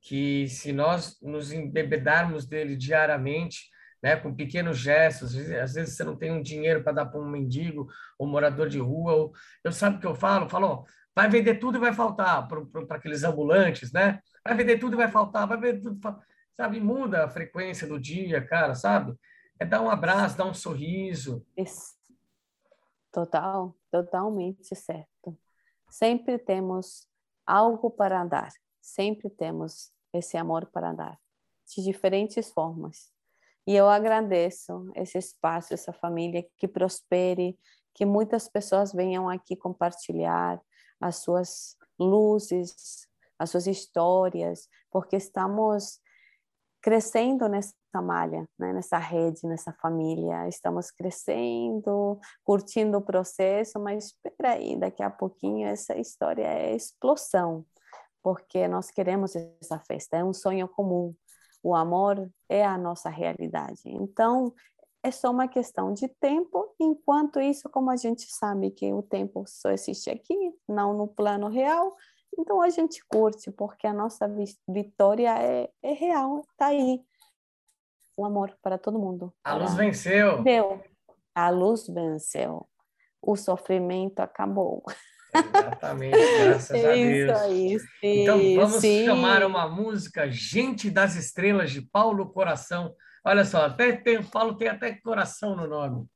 [0.00, 3.70] que se nós nos embebedarmos dele diariamente,
[4.02, 7.28] né, com pequenos gestos, às vezes você não tem um dinheiro para dar para um
[7.28, 9.32] mendigo ou morador de rua, ou,
[9.64, 10.48] eu sabe o que eu falo?
[10.48, 14.20] Falo, vai vender tudo e vai faltar para aqueles ambulantes, né?
[14.44, 15.98] Vai vender tudo e vai faltar, vai vender tudo,
[16.56, 16.80] sabe?
[16.80, 19.16] Muda a frequência do dia, cara, sabe?
[19.58, 21.44] é dar um abraço, dar um sorriso.
[23.10, 25.36] Total, totalmente certo.
[25.88, 27.08] Sempre temos
[27.46, 31.18] algo para dar, sempre temos esse amor para dar,
[31.66, 33.12] de diferentes formas.
[33.66, 37.58] E eu agradeço esse espaço, essa família que prospere,
[37.94, 40.60] que muitas pessoas venham aqui compartilhar
[41.00, 43.06] as suas luzes,
[43.38, 45.98] as suas histórias, porque estamos
[46.80, 48.72] crescendo nessa malha, né?
[48.72, 50.46] nessa rede, nessa família.
[50.46, 57.66] Estamos crescendo, curtindo o processo, mas espera aí, daqui a pouquinho essa história é explosão,
[58.22, 61.12] porque nós queremos essa festa, é um sonho comum.
[61.66, 63.80] O amor é a nossa realidade.
[63.86, 64.54] Então,
[65.02, 69.42] é só uma questão de tempo, enquanto isso, como a gente sabe que o tempo
[69.48, 71.96] só existe aqui, não no plano real,
[72.38, 74.32] então a gente curte, porque a nossa
[74.68, 77.02] vitória é, é real, está aí.
[78.16, 79.34] O amor para todo mundo.
[79.42, 80.44] A luz venceu.
[80.44, 80.80] Deu.
[81.34, 82.64] A luz venceu.
[83.20, 84.84] O sofrimento acabou.
[85.36, 87.38] Exatamente, graças a Deus.
[87.38, 89.04] Isso aí, sim, então vamos sim.
[89.04, 92.94] chamar uma música Gente das Estrelas de Paulo Coração.
[93.24, 96.06] Olha só, até tem, Paulo tem até coração no nome,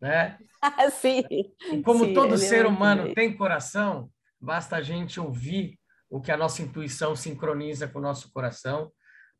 [0.00, 0.38] né?
[0.92, 1.24] sim.
[1.30, 4.10] E como sim, todo é ser humano tem coração,
[4.40, 5.78] basta a gente ouvir
[6.08, 8.92] o que a nossa intuição sincroniza com o nosso coração,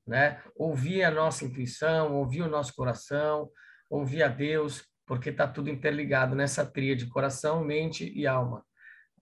[0.06, 0.40] né?
[0.54, 3.50] Ouvir a nossa intuição, ouvir o nosso coração,
[3.90, 8.64] ouvir a Deus, porque está tudo interligado nessa tríade coração, mente e alma,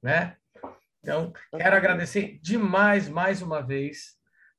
[0.04, 0.36] né?
[1.00, 4.16] Então, quero agradecer demais mais uma vez,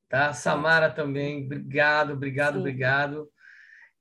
[0.09, 0.33] tá?
[0.33, 2.59] Samara também, obrigado, obrigado, Sim.
[2.61, 3.29] obrigado.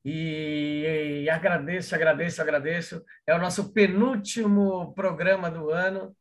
[0.02, 3.04] E, e agradeço, agradeço, agradeço.
[3.26, 6.16] É o nosso penúltimo programa do ano.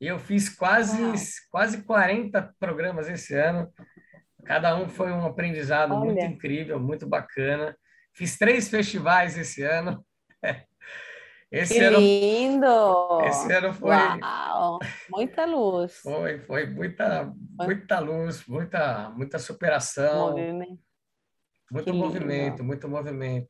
[0.00, 1.14] E eu fiz quase, Uau.
[1.50, 3.70] quase 40 programas esse ano.
[4.44, 6.26] Cada um foi um aprendizado muito Olha.
[6.26, 7.76] incrível, muito bacana.
[8.14, 10.04] Fiz três festivais esse ano.
[11.56, 13.20] Esse Que ano, lindo!
[13.26, 14.78] esse ano foi, Uau!
[15.10, 15.98] Muita luz.
[16.00, 20.82] foi, foi muita, muita luz, muita, muita superação, Movimento.
[21.70, 22.04] muito que lindo.
[22.04, 23.48] movimento, muito movimento.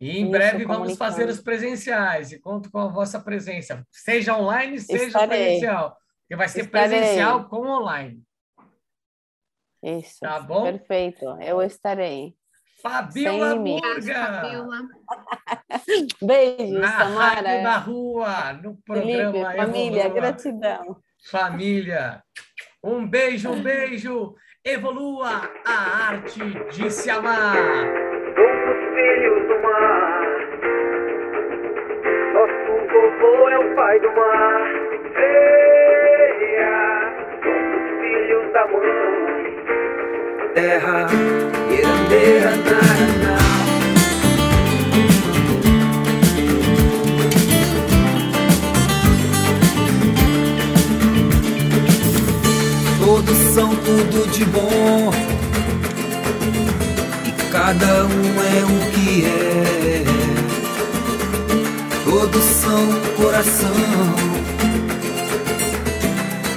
[0.00, 4.36] E em Isso, breve vamos fazer os presenciais e conto com a vossa presença, seja
[4.38, 5.28] online, seja Estarei.
[5.28, 6.98] presencial, porque vai ser Estarei.
[6.98, 8.22] presencial com online.
[9.82, 10.20] Isso.
[10.20, 10.62] Tá bom?
[10.62, 11.24] Perfeito.
[11.40, 12.36] Eu estarei.
[12.84, 13.56] Fabiola.
[13.56, 14.42] Murga.
[16.22, 17.78] Beijos, na Rádio da Samara.
[17.78, 20.20] Rua, no Felipe, programa família, Evolua.
[20.20, 20.96] gratidão.
[21.30, 22.22] Família,
[22.82, 24.34] um beijo, um beijo.
[24.66, 26.40] Evolua a arte
[26.70, 27.54] de se amar.
[27.54, 30.20] Somos filhos do mar.
[32.34, 34.60] Nosso vovô é o pai do mar.
[35.14, 36.74] Veia,
[37.42, 40.54] somos filhos da mãe.
[40.54, 41.06] Terra,
[54.44, 55.12] de bom.
[57.26, 60.04] E cada um é o que é.
[62.04, 63.70] Todos são coração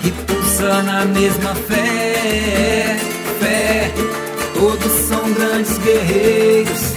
[0.02, 2.98] que pulsa na mesma fé.
[3.40, 3.92] Fé.
[4.54, 6.94] Todos são grandes guerreiros.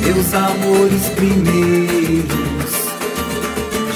[0.00, 2.36] Meus amores primeiros.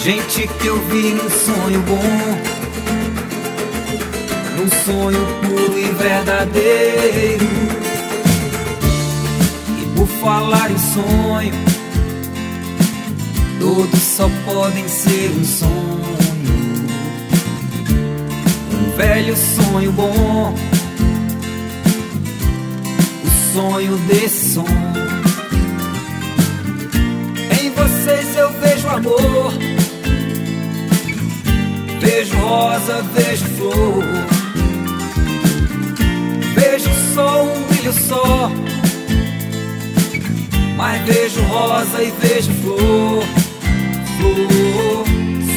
[0.03, 2.49] Gente que eu vi num sonho bom
[4.91, 7.47] sonho puro e verdadeiro.
[9.81, 11.55] E por falar em sonho,
[13.61, 16.01] todos só podem ser um sonho.
[18.73, 20.55] Um velho sonho bom,
[23.25, 24.67] o sonho desse som.
[27.62, 29.53] Em vocês eu vejo amor.
[32.01, 34.20] Vejo rosa, vejo flor.
[37.21, 38.51] Só um brilho só.
[40.77, 43.25] Mas vejo rosa e vejo flor.
[44.17, 45.05] Flor.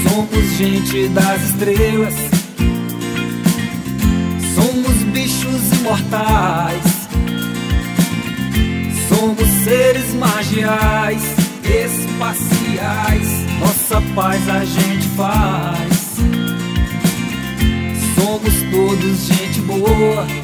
[0.04, 2.14] Somos gente das estrelas.
[4.56, 6.84] Somos bichos imortais.
[9.08, 11.24] Somos seres magiais,
[11.64, 13.28] espaciais.
[13.60, 16.18] Nossa paz a gente faz.
[18.16, 20.43] Somos todos gente boa.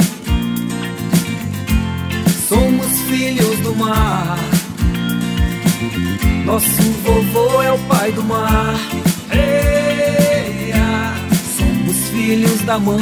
[3.20, 4.38] Filhos do mar.
[6.46, 8.76] Nosso vovô é o pai do mar.
[9.34, 11.14] Eia,
[11.58, 12.98] somos filhos da mãe.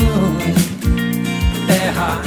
[1.67, 2.21] Terra.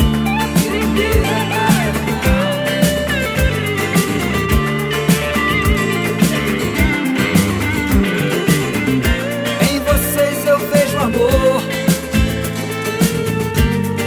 [9.69, 11.63] Em vocês eu vejo amor.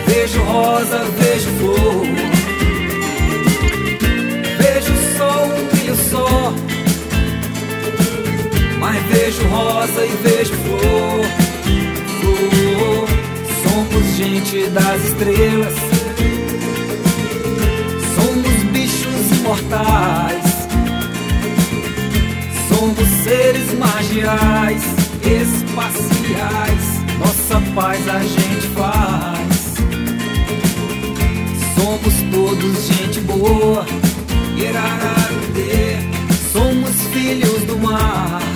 [0.08, 2.13] Vejo rosa, vejo flor.
[8.94, 11.26] Mas vejo rosa e vejo flor.
[12.20, 13.08] Flor.
[13.64, 15.74] Somos gente das estrelas.
[18.14, 20.44] Somos bichos imortais.
[22.68, 24.84] Somos seres magiais,
[25.24, 26.84] espaciais.
[27.18, 29.74] Nossa paz a gente faz.
[31.76, 33.88] Somos todos gente boa.
[36.52, 38.53] Somos filhos do mar.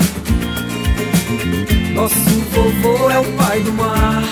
[1.94, 2.16] Nosso
[2.52, 4.24] vovô é o pai do mar.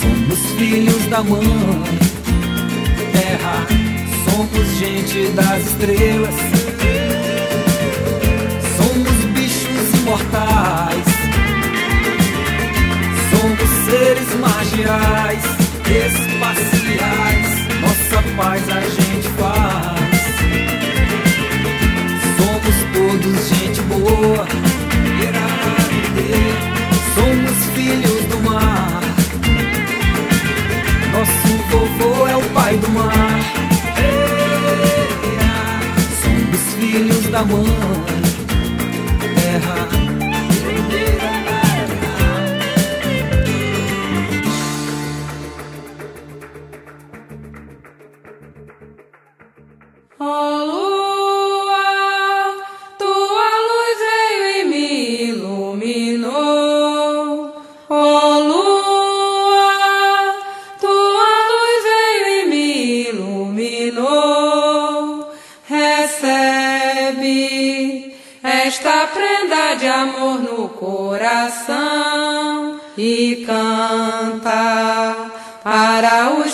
[0.00, 1.82] Somos filhos da mãe,
[3.12, 3.66] terra.
[4.24, 6.34] Somos gente das estrelas.
[8.76, 11.04] Somos bichos imortais.
[13.30, 15.44] Somos seres marginais,
[15.86, 17.50] espaciais.
[17.80, 20.02] Nossa paz a gente faz.
[22.36, 23.71] Somos todos gente
[24.02, 24.46] boa,
[27.14, 29.00] somos filhos do mar.
[31.12, 33.40] Nosso vovô é o pai do mar.
[36.22, 38.31] Somos filhos da mãe.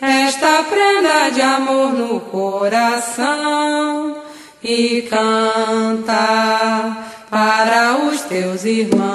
[0.00, 4.16] esta prenda de amor no coração
[4.62, 6.96] e canta
[7.30, 9.11] para os teus irmãos.